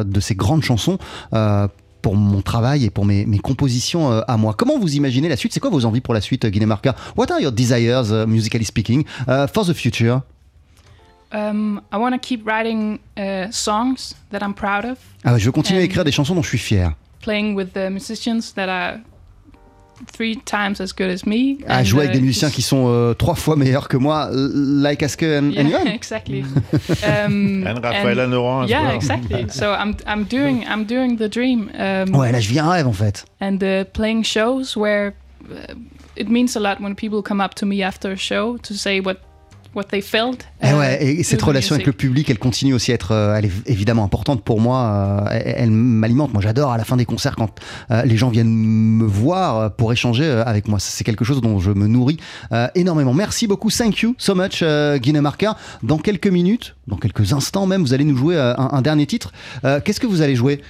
de 0.05 0.21
ces 0.21 0.35
grandes 0.35 0.65
chansons. 0.65 0.99
Euh, 2.03 2.13
pour 2.13 2.17
mon 2.17 2.43
travail 2.43 2.85
et 2.85 2.91
pour 2.91 3.05
mes, 3.05 3.27
mes 3.27 3.39
compositions 3.39 4.13
euh, 4.13 4.21
à 4.29 4.37
moi. 4.37 4.55
Comment 4.57 4.79
vous 4.79 4.95
imaginez 4.97 5.29
la 5.29 5.37
suite? 5.37 5.53
C'est 5.53 5.61
quoi 5.61 5.71
vos 5.71 5.85
envies 5.85 6.01
pour 6.01 6.15
la 6.15 6.21
suite, 6.21 6.47
Guinée 6.47 6.67
Marca 6.67 6.95
What 7.17 7.31
are 7.31 7.41
your 7.41 7.53
desires, 7.53 8.11
uh, 8.13 8.27
musically 8.27 8.65
speaking, 8.65 9.05
uh, 9.29 9.47
for 9.47 9.65
the 9.65 9.75
future? 9.75 10.21
Um, 11.33 11.81
I 11.91 11.97
want 11.97 12.13
to 12.13 12.19
keep 12.19 12.47
writing 12.47 12.99
uh, 13.17 13.51
songs 13.51 14.15
that 14.31 14.41
I'm 14.43 14.53
proud 14.55 14.85
of, 14.85 14.99
ah, 15.25 15.33
ouais, 15.33 15.39
Je 15.41 15.47
veux 15.47 15.53
continuer 15.53 15.81
à 15.81 15.85
écrire 15.85 16.05
des 16.05 16.13
chansons 16.13 16.35
dont 16.35 16.43
je 16.43 16.49
suis 16.49 16.59
fier. 16.59 16.91
playing 17.23 17.55
with 17.55 17.73
the 17.73 17.89
musicians 17.89 18.53
that 18.57 18.69
are 18.69 18.99
three 20.07 20.37
times 20.37 20.81
as 20.81 20.93
good 20.93 21.11
as 21.11 21.27
me. 21.27 21.59
À 21.67 21.81
and, 21.81 21.85
jouer 21.85 22.05
avec 22.05 22.11
uh, 22.15 22.19
des 22.19 22.21
musiciens 22.21 22.51
qui 22.55 22.63
sont 22.63 22.87
euh, 22.89 23.15
trois 23.15 23.35
fois 23.35 23.57
meilleurs 23.57 23.89
que 23.89 23.97
moi, 23.97 24.31
like 24.33 25.03
Aske 25.03 25.23
and, 25.23 25.51
Yeah, 25.51 25.63
Johan. 25.65 25.87
exactly. 25.95 26.43
um, 27.05 27.67
And 27.67 28.31
Laurent 28.31 28.67
Yeah, 28.69 28.83
well. 28.89 28.97
exactly. 28.97 29.47
So 29.51 29.73
I'm 29.73 29.95
I'm 30.07 30.25
doing 30.25 30.65
I'm 30.69 30.85
doing 30.85 31.17
the 31.17 31.29
dream. 31.29 31.71
Um, 31.79 32.15
Ouais, 32.17 32.33
là 32.33 32.41
je 32.41 32.49
vis 32.49 32.59
un 32.59 32.71
rêve 32.71 32.87
en 32.87 32.93
fait. 32.93 33.25
and 33.41 33.59
uh, 33.63 33.85
playing 33.93 34.23
shows 34.25 34.77
where 34.77 35.15
uh, 35.51 35.75
it 36.17 36.29
means 36.29 36.57
a 36.57 36.61
lot 36.61 36.81
when 36.81 36.95
people 36.95 37.23
come 37.23 37.41
up 37.41 37.55
to 37.55 37.67
me 37.67 37.83
after 37.83 38.13
a 38.13 38.17
show 38.17 38.57
to 38.59 38.75
say 38.75 39.01
what 39.01 39.17
what 39.75 39.85
they 39.85 40.01
felt. 40.01 40.47
Et, 40.63 40.73
ouais, 40.73 41.05
et 41.05 41.17
to 41.19 41.23
cette 41.25 41.41
the 41.41 41.45
relation 41.45 41.75
avec 41.75 41.87
le 41.87 41.93
public, 41.93 42.29
elle 42.31 42.39
continue 42.39 42.75
aussi 42.75 42.93
à 42.93 42.95
être, 42.95 43.13
euh, 43.13 43.35
elle 43.37 43.47
est 43.47 43.53
évidemment 43.67 44.05
importante 44.05 44.43
pour 44.43 44.61
moi. 44.61 45.27
euh, 45.31 45.41
elle 45.45 45.55
elle 45.63 45.71
m'alimente. 45.71 46.33
Moi, 46.33 46.43
j'adore 46.43 46.73
à 46.73 46.79
la 46.79 46.85
fin 46.85 46.97
des 46.97 47.05
concerts 47.05 47.37
quand 47.37 47.59
euh, 47.91 48.03
les 48.05 48.17
gens 48.17 48.29
viennent 48.31 48.53
me 48.53 49.05
voir 49.05 49.59
euh, 49.59 49.69
pour 49.69 49.93
échanger 49.93 50.25
euh, 50.25 50.45
avec 50.45 50.69
moi. 50.69 50.79
C'est 50.81 51.05
quelque 51.05 51.25
chose 51.25 51.41
dont 51.41 51.59
je 51.61 51.71
me 51.71 51.87
nourris 51.87 52.19
euh, 52.53 52.69
énormément. 52.75 53.15
Merci 53.15 53.47
beaucoup. 53.47 53.71
Thank 53.71 54.01
you 54.01 54.15
so 54.19 54.35
much, 54.35 54.61
euh, 54.63 54.99
Guinée 54.99 55.21
Marca. 55.21 55.57
Dans 55.83 55.99
quelques 55.99 56.27
minutes, 56.29 56.77
dans 56.89 56.97
quelques 56.97 57.33
instants 57.33 57.67
même, 57.67 57.83
vous 57.83 57.95
allez 57.95 58.05
nous 58.05 58.17
jouer 58.17 58.37
euh, 58.37 58.55
un, 58.57 58.71
un 58.73 58.83
dernier 58.83 59.07
titre. 59.07 59.33
Euh, 59.65 59.81
Qu'est-ce 59.85 60.01
que 60.01 60.07
vous 60.07 60.23
allez 60.23 60.37
jouer? 60.37 60.61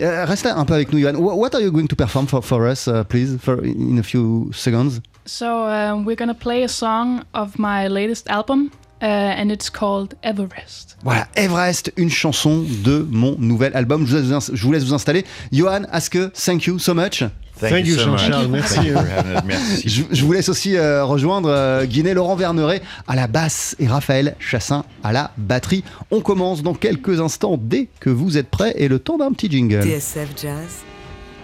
Euh, 0.00 0.24
Restez 0.24 0.48
un 0.48 0.64
peu 0.64 0.74
avec 0.74 0.92
nous, 0.92 0.98
Johan. 0.98 1.14
What 1.16 1.54
are 1.54 1.60
you 1.60 1.70
going 1.70 1.88
to 1.88 1.96
perform 1.96 2.26
for, 2.26 2.42
for 2.42 2.66
us, 2.66 2.88
uh, 2.88 3.04
please, 3.04 3.36
for, 3.38 3.62
in 3.62 3.98
a 3.98 4.02
few 4.02 4.50
seconds? 4.52 5.00
So 5.24 5.68
um, 5.68 6.04
we're 6.04 6.16
gonna 6.16 6.34
play 6.34 6.64
a 6.64 6.68
song 6.68 7.24
of 7.34 7.58
my 7.58 7.88
latest 7.88 8.28
album, 8.28 8.70
uh, 9.02 9.40
and 9.40 9.50
it's 9.50 9.68
called 9.68 10.14
Everest. 10.22 10.96
Voilà, 11.02 11.26
Everest, 11.36 11.92
une 11.96 12.10
chanson 12.10 12.64
de 12.84 13.06
mon 13.10 13.36
nouvel 13.38 13.72
album. 13.74 14.06
Je 14.06 14.16
vous 14.16 14.30
laisse, 14.32 14.50
je 14.54 14.62
vous 14.62 14.72
laisse 14.72 14.84
vous 14.84 14.94
installer. 14.94 15.24
Johan, 15.50 15.82
Aske, 15.90 16.32
thank 16.32 16.66
you 16.66 16.78
so 16.78 16.94
much. 16.94 17.24
Thank 17.58 17.86
you, 17.86 17.96
Jean-Charles. 17.96 18.48
Merci. 18.48 18.74
Thank 18.74 18.86
you 18.86 18.96
having 18.96 19.36
us. 19.36 19.42
Merci. 19.44 19.88
Je, 19.88 20.02
je 20.10 20.24
vous 20.24 20.32
laisse 20.32 20.48
aussi 20.48 20.76
euh, 20.76 21.04
rejoindre 21.04 21.48
euh, 21.48 21.84
Guinet 21.84 22.14
Laurent 22.14 22.34
Verneret 22.34 22.82
à 23.06 23.14
la 23.14 23.28
basse 23.28 23.76
et 23.78 23.86
Raphaël 23.86 24.34
Chassin 24.40 24.84
à 25.04 25.12
la 25.12 25.30
batterie. 25.36 25.84
On 26.10 26.20
commence 26.20 26.62
dans 26.62 26.74
quelques 26.74 27.20
instants 27.20 27.56
dès 27.60 27.88
que 28.00 28.10
vous 28.10 28.36
êtes 28.36 28.48
prêts 28.50 28.74
et 28.76 28.88
le 28.88 28.98
temps 28.98 29.18
d'un 29.18 29.32
petit 29.32 29.50
jingle. 29.50 29.82
TSF 29.82 30.30
Jazz, 30.40 30.78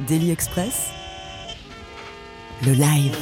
Daily 0.09 0.31
Express, 0.33 0.88
le 2.66 2.73
live. 2.73 3.16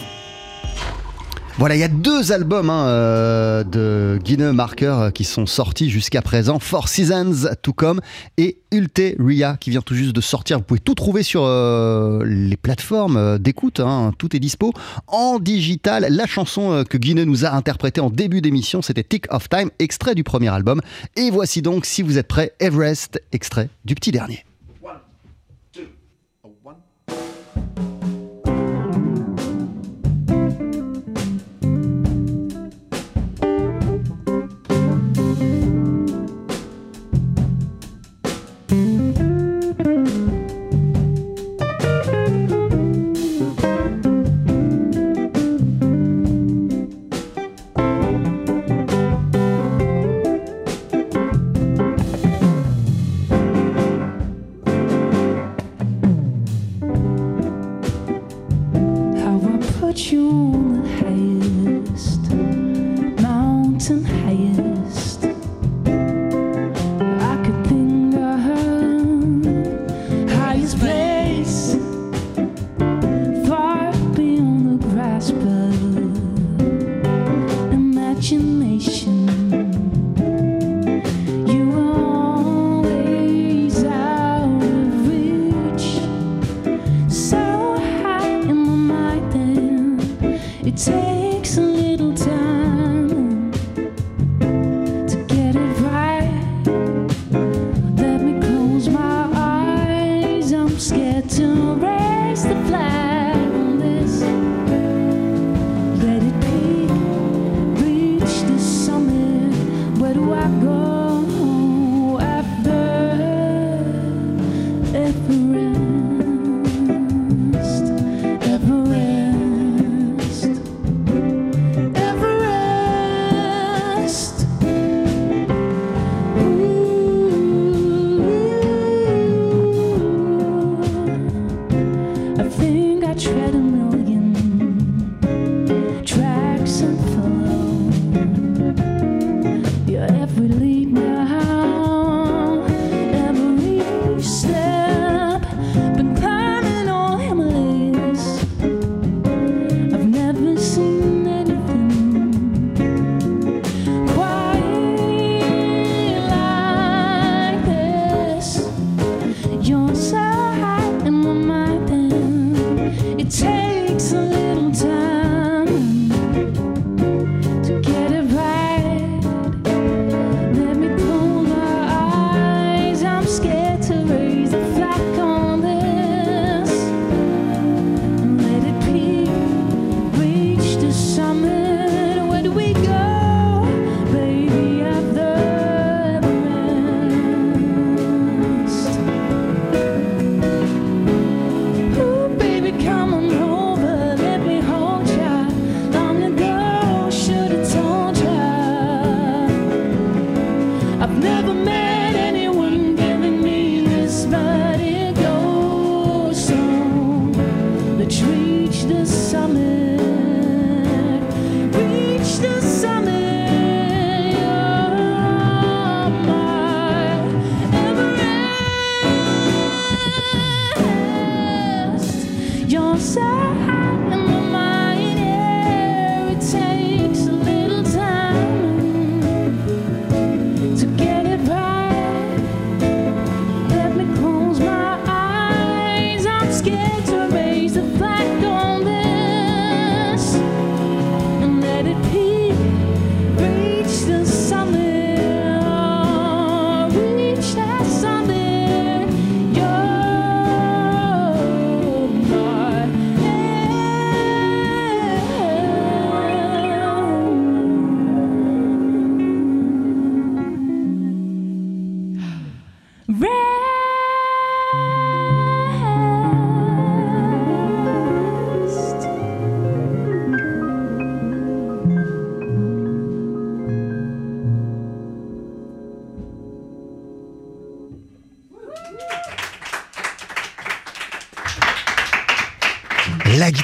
Voilà, 1.59 1.75
il 1.75 1.79
y 1.79 1.85
a 1.85 1.89
deux 1.89 2.33
albums 2.33 2.69
hein, 2.69 2.87
euh, 2.87 3.65
de 3.65 4.19
Guinness 4.23 4.53
Marker 4.53 4.95
euh, 4.99 5.11
qui 5.11 5.25
sont 5.25 5.47
sortis 5.47 5.89
jusqu'à 5.89 6.21
présent. 6.21 6.59
Four 6.59 6.87
Seasons 6.87 7.49
to 7.63 7.73
Come 7.73 8.03
et 8.37 8.59
Ulteria 8.73 9.57
qui 9.59 9.71
vient 9.71 9.81
tout 9.81 9.95
juste 9.95 10.15
de 10.15 10.21
sortir. 10.21 10.59
Vous 10.59 10.65
pouvez 10.65 10.81
tout 10.81 10.95
trouver 10.95 11.23
sur 11.23 11.45
euh, 11.45 12.23
les 12.27 12.59
plateformes 12.59 13.39
d'écoute. 13.39 13.81
hein, 13.81 14.13
tout 14.19 14.37
est 14.37 14.39
dispo 14.39 14.75
en 15.07 15.39
digital. 15.39 16.07
La 16.11 16.27
chanson 16.27 16.85
que 16.89 16.99
Guinness 16.99 17.25
nous 17.25 17.47
a 17.47 17.53
interprétée 17.53 18.03
en 18.03 18.11
début 18.11 18.43
d'émission, 18.43 18.83
c'était 18.83 19.03
Tick 19.03 19.33
of 19.33 19.49
Time, 19.49 19.71
extrait 19.79 20.15
du 20.15 20.25
premier 20.25 20.49
album. 20.49 20.83
Et 21.17 21.31
voici 21.31 21.63
donc, 21.63 21.87
si 21.87 22.03
vous 22.03 22.19
êtes 22.19 22.29
prêts, 22.29 22.53
Everest, 22.61 23.23
extrait 23.33 23.71
du 23.87 23.95
petit 23.95 24.13
dernier. 24.13 24.46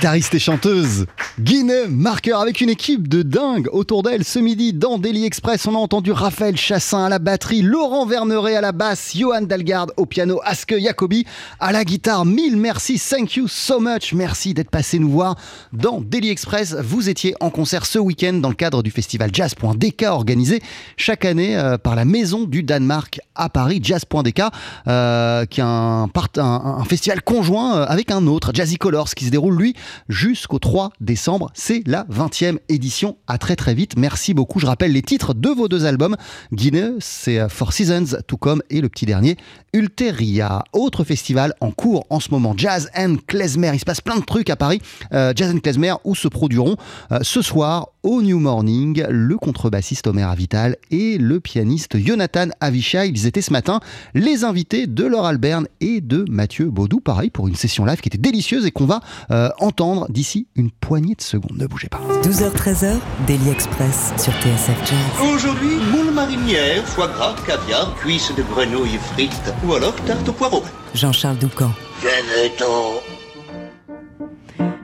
Guitariste 0.02 0.34
et 0.34 0.40
chanteuse, 0.40 1.06
Guinée 1.40 1.86
Marker 1.88 2.34
avec 2.34 2.60
une 2.60 2.68
équipe 2.68 3.08
de 3.08 3.22
dingue 3.22 3.66
autour 3.72 4.02
d'elle 4.02 4.22
ce 4.22 4.38
midi 4.38 4.74
dans 4.74 4.98
Daily 4.98 5.24
Express. 5.24 5.66
On 5.66 5.74
a 5.74 5.78
entendu 5.78 6.12
Raphaël 6.12 6.58
Chassin 6.58 7.06
à 7.06 7.08
la 7.08 7.18
batterie, 7.18 7.62
Laurent 7.62 8.04
Verneret 8.04 8.54
à 8.56 8.60
la 8.60 8.72
basse, 8.72 9.16
Johan 9.16 9.40
Dalgard 9.40 9.86
au 9.96 10.04
piano, 10.04 10.40
Aske 10.44 10.78
Jacobi 10.78 11.24
à 11.58 11.72
la 11.72 11.84
guitare. 11.84 12.26
Mille 12.26 12.58
merci, 12.58 13.00
thank 13.00 13.36
you 13.36 13.48
so 13.48 13.80
much. 13.80 14.12
Merci 14.12 14.52
d'être 14.52 14.68
passé 14.68 14.98
nous 14.98 15.08
voir 15.08 15.36
dans 15.72 16.02
Daily 16.02 16.28
Express. 16.28 16.74
Vous 16.74 17.08
étiez 17.08 17.34
en 17.40 17.48
concert 17.48 17.86
ce 17.86 17.98
week-end 17.98 18.34
dans 18.34 18.50
le 18.50 18.54
cadre 18.54 18.82
du 18.82 18.90
festival 18.90 19.30
Jazz.dk 19.32 20.02
organisé 20.02 20.60
chaque 20.98 21.24
année 21.24 21.56
euh, 21.56 21.78
par 21.78 21.96
la 21.96 22.04
Maison 22.04 22.44
du 22.44 22.62
Danemark 22.62 23.20
à 23.34 23.48
Paris, 23.48 23.80
Jazz.dk, 23.82 24.42
euh, 24.86 25.46
qui 25.46 25.60
est 25.60 25.64
un 25.64 26.84
festival 26.86 27.22
conjoint 27.22 27.78
euh, 27.78 27.86
avec 27.88 28.10
un 28.10 28.26
autre, 28.26 28.50
Jazzy 28.52 28.76
Colors, 28.76 29.08
qui 29.14 29.24
se 29.24 29.30
déroule 29.30 29.56
lui 29.56 29.74
jusqu'au 30.10 30.58
3 30.58 30.90
décembre. 31.00 31.21
C'est 31.54 31.86
la 31.86 32.04
20e 32.04 32.58
édition. 32.68 33.16
À 33.28 33.38
très 33.38 33.54
très 33.54 33.74
vite. 33.74 33.96
Merci 33.96 34.34
beaucoup. 34.34 34.58
Je 34.58 34.66
rappelle 34.66 34.92
les 34.92 35.02
titres 35.02 35.34
de 35.34 35.50
vos 35.50 35.68
deux 35.68 35.84
albums. 35.84 36.16
Guinée, 36.52 36.90
c'est 36.98 37.38
euh, 37.38 37.48
Four 37.48 37.72
Seasons, 37.72 38.18
tout 38.26 38.36
comme, 38.36 38.60
et 38.70 38.80
le 38.80 38.88
petit 38.88 39.06
dernier, 39.06 39.36
Ulteria. 39.72 40.64
Autre 40.72 41.04
festival 41.04 41.54
en 41.60 41.70
cours 41.70 42.06
en 42.10 42.18
ce 42.18 42.30
moment, 42.32 42.54
Jazz 42.56 42.90
and 42.96 43.16
Klezmer. 43.28 43.70
Il 43.72 43.78
se 43.78 43.84
passe 43.84 44.00
plein 44.00 44.16
de 44.16 44.24
trucs 44.24 44.50
à 44.50 44.56
Paris. 44.56 44.80
Euh, 45.12 45.32
Jazz 45.36 45.54
and 45.54 45.60
Klezmer, 45.60 45.94
où 46.04 46.16
se 46.16 46.26
produiront 46.26 46.76
euh, 47.12 47.20
ce 47.22 47.40
soir 47.40 47.91
au 48.02 48.22
New 48.22 48.38
Morning 48.38 49.04
le 49.08 49.36
contrebassiste 49.36 50.06
Omer 50.06 50.28
Avital 50.28 50.76
et 50.90 51.18
le 51.18 51.40
pianiste 51.40 51.98
Jonathan 51.98 52.46
Avishai. 52.60 53.08
Ils 53.08 53.26
étaient 53.26 53.42
ce 53.42 53.52
matin 53.52 53.80
les 54.14 54.44
invités 54.44 54.86
de 54.86 55.04
Laure 55.04 55.26
Alberne 55.26 55.66
et 55.80 56.00
de 56.00 56.24
Mathieu 56.28 56.70
Baudou. 56.70 57.00
Pareil 57.00 57.30
pour 57.30 57.48
une 57.48 57.54
session 57.54 57.84
live 57.84 58.00
qui 58.00 58.08
était 58.08 58.18
délicieuse 58.18 58.66
et 58.66 58.70
qu'on 58.70 58.86
va 58.86 59.00
euh, 59.30 59.50
entendre 59.58 60.06
d'ici 60.10 60.46
une 60.56 60.70
poignée 60.70 61.14
de 61.14 61.22
secondes. 61.22 61.56
Ne 61.56 61.66
bougez 61.66 61.88
pas. 61.88 62.00
12h-13h, 62.22 62.98
Daily 63.26 63.50
Express 63.50 64.12
sur 64.18 64.32
TSF 64.34 64.78
Jazz. 64.84 65.34
Aujourd'hui, 65.34 65.76
moule 65.92 66.12
marinière, 66.12 66.84
foie 66.84 67.08
gras, 67.08 67.34
caviar, 67.46 67.94
cuisses 67.96 68.32
de 68.36 68.42
grenouille 68.42 68.98
frites 69.12 69.52
ou 69.66 69.74
alors 69.74 69.94
tarte 70.06 70.28
au 70.28 70.32
poireau. 70.32 70.62
Jean-Charles 70.94 71.38
Doucan. 71.38 71.70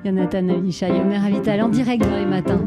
Jonathan 0.04 0.48
Avishai, 0.48 0.90
Omer 0.90 1.24
Avital 1.24 1.60
en 1.62 1.68
direct 1.68 2.02
dans 2.02 2.16
les 2.16 2.24
matins. 2.24 2.60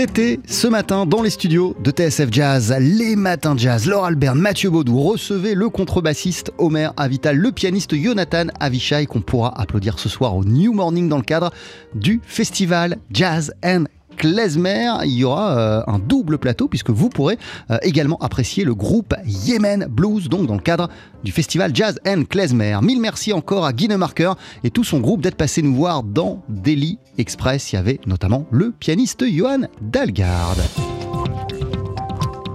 C'était 0.00 0.40
ce 0.46 0.66
matin 0.66 1.04
dans 1.04 1.20
les 1.20 1.28
studios 1.28 1.76
de 1.78 1.90
TSF 1.90 2.32
Jazz, 2.32 2.74
les 2.80 3.16
matins 3.16 3.54
jazz. 3.54 3.84
Laure 3.84 4.06
Albert, 4.06 4.34
Mathieu 4.34 4.70
Baudou 4.70 4.98
recevez 4.98 5.54
le 5.54 5.68
contrebassiste 5.68 6.52
Omer 6.56 6.94
Avital, 6.96 7.36
le 7.36 7.52
pianiste 7.52 7.94
Jonathan 7.94 8.46
Avishai 8.60 9.04
qu'on 9.04 9.20
pourra 9.20 9.60
applaudir 9.60 9.98
ce 9.98 10.08
soir 10.08 10.34
au 10.34 10.42
New 10.42 10.72
Morning 10.72 11.06
dans 11.10 11.18
le 11.18 11.22
cadre 11.22 11.52
du 11.94 12.22
festival 12.24 12.96
Jazz 13.12 13.52
and 13.62 13.84
Klezmer. 14.20 14.92
Il 15.04 15.12
y 15.12 15.24
aura 15.24 15.58
euh, 15.58 15.82
un 15.86 15.98
double 15.98 16.36
plateau 16.36 16.68
puisque 16.68 16.90
vous 16.90 17.08
pourrez 17.08 17.38
euh, 17.70 17.78
également 17.80 18.18
apprécier 18.18 18.64
le 18.64 18.74
groupe 18.74 19.14
Yemen 19.24 19.86
Blues, 19.90 20.28
donc 20.28 20.46
dans 20.46 20.56
le 20.56 20.60
cadre 20.60 20.90
du 21.24 21.32
festival 21.32 21.74
Jazz 21.74 21.98
and 22.06 22.24
Klezmer. 22.28 22.78
Mille 22.82 23.00
merci 23.00 23.32
encore 23.32 23.64
à 23.64 23.72
Guy 23.72 23.88
Marker 23.88 24.32
et 24.62 24.70
tout 24.70 24.84
son 24.84 25.00
groupe 25.00 25.22
d'être 25.22 25.36
passé 25.36 25.62
nous 25.62 25.74
voir 25.74 26.02
dans 26.02 26.42
Daily 26.50 26.98
Express. 27.16 27.72
Il 27.72 27.76
y 27.76 27.78
avait 27.78 27.98
notamment 28.06 28.44
le 28.50 28.72
pianiste 28.72 29.24
Johan 29.26 29.62
Dalgard. 29.80 30.56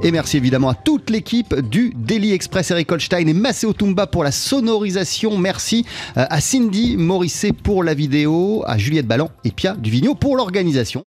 Et 0.05 0.11
merci 0.11 0.37
évidemment 0.37 0.69
à 0.69 0.75
toute 0.75 1.09
l'équipe 1.09 1.55
du 1.55 1.91
Daily 1.95 2.31
Express, 2.31 2.69
Eric 2.69 2.91
Holstein 2.91 3.27
et 3.27 3.33
Maceo 3.33 3.73
Tumba 3.73 4.05
pour 4.05 4.23
la 4.23 4.31
sonorisation. 4.31 5.35
Merci 5.39 5.83
euh, 6.15 6.27
à 6.29 6.41
Cindy 6.41 6.95
Morisset 6.95 7.53
pour 7.53 7.83
la 7.83 7.95
vidéo, 7.95 8.63
à 8.67 8.77
Juliette 8.77 9.07
Ballan 9.07 9.31
et 9.43 9.49
Pia 9.49 9.73
Duvigneau 9.73 10.13
pour 10.13 10.37
l'organisation. 10.37 11.03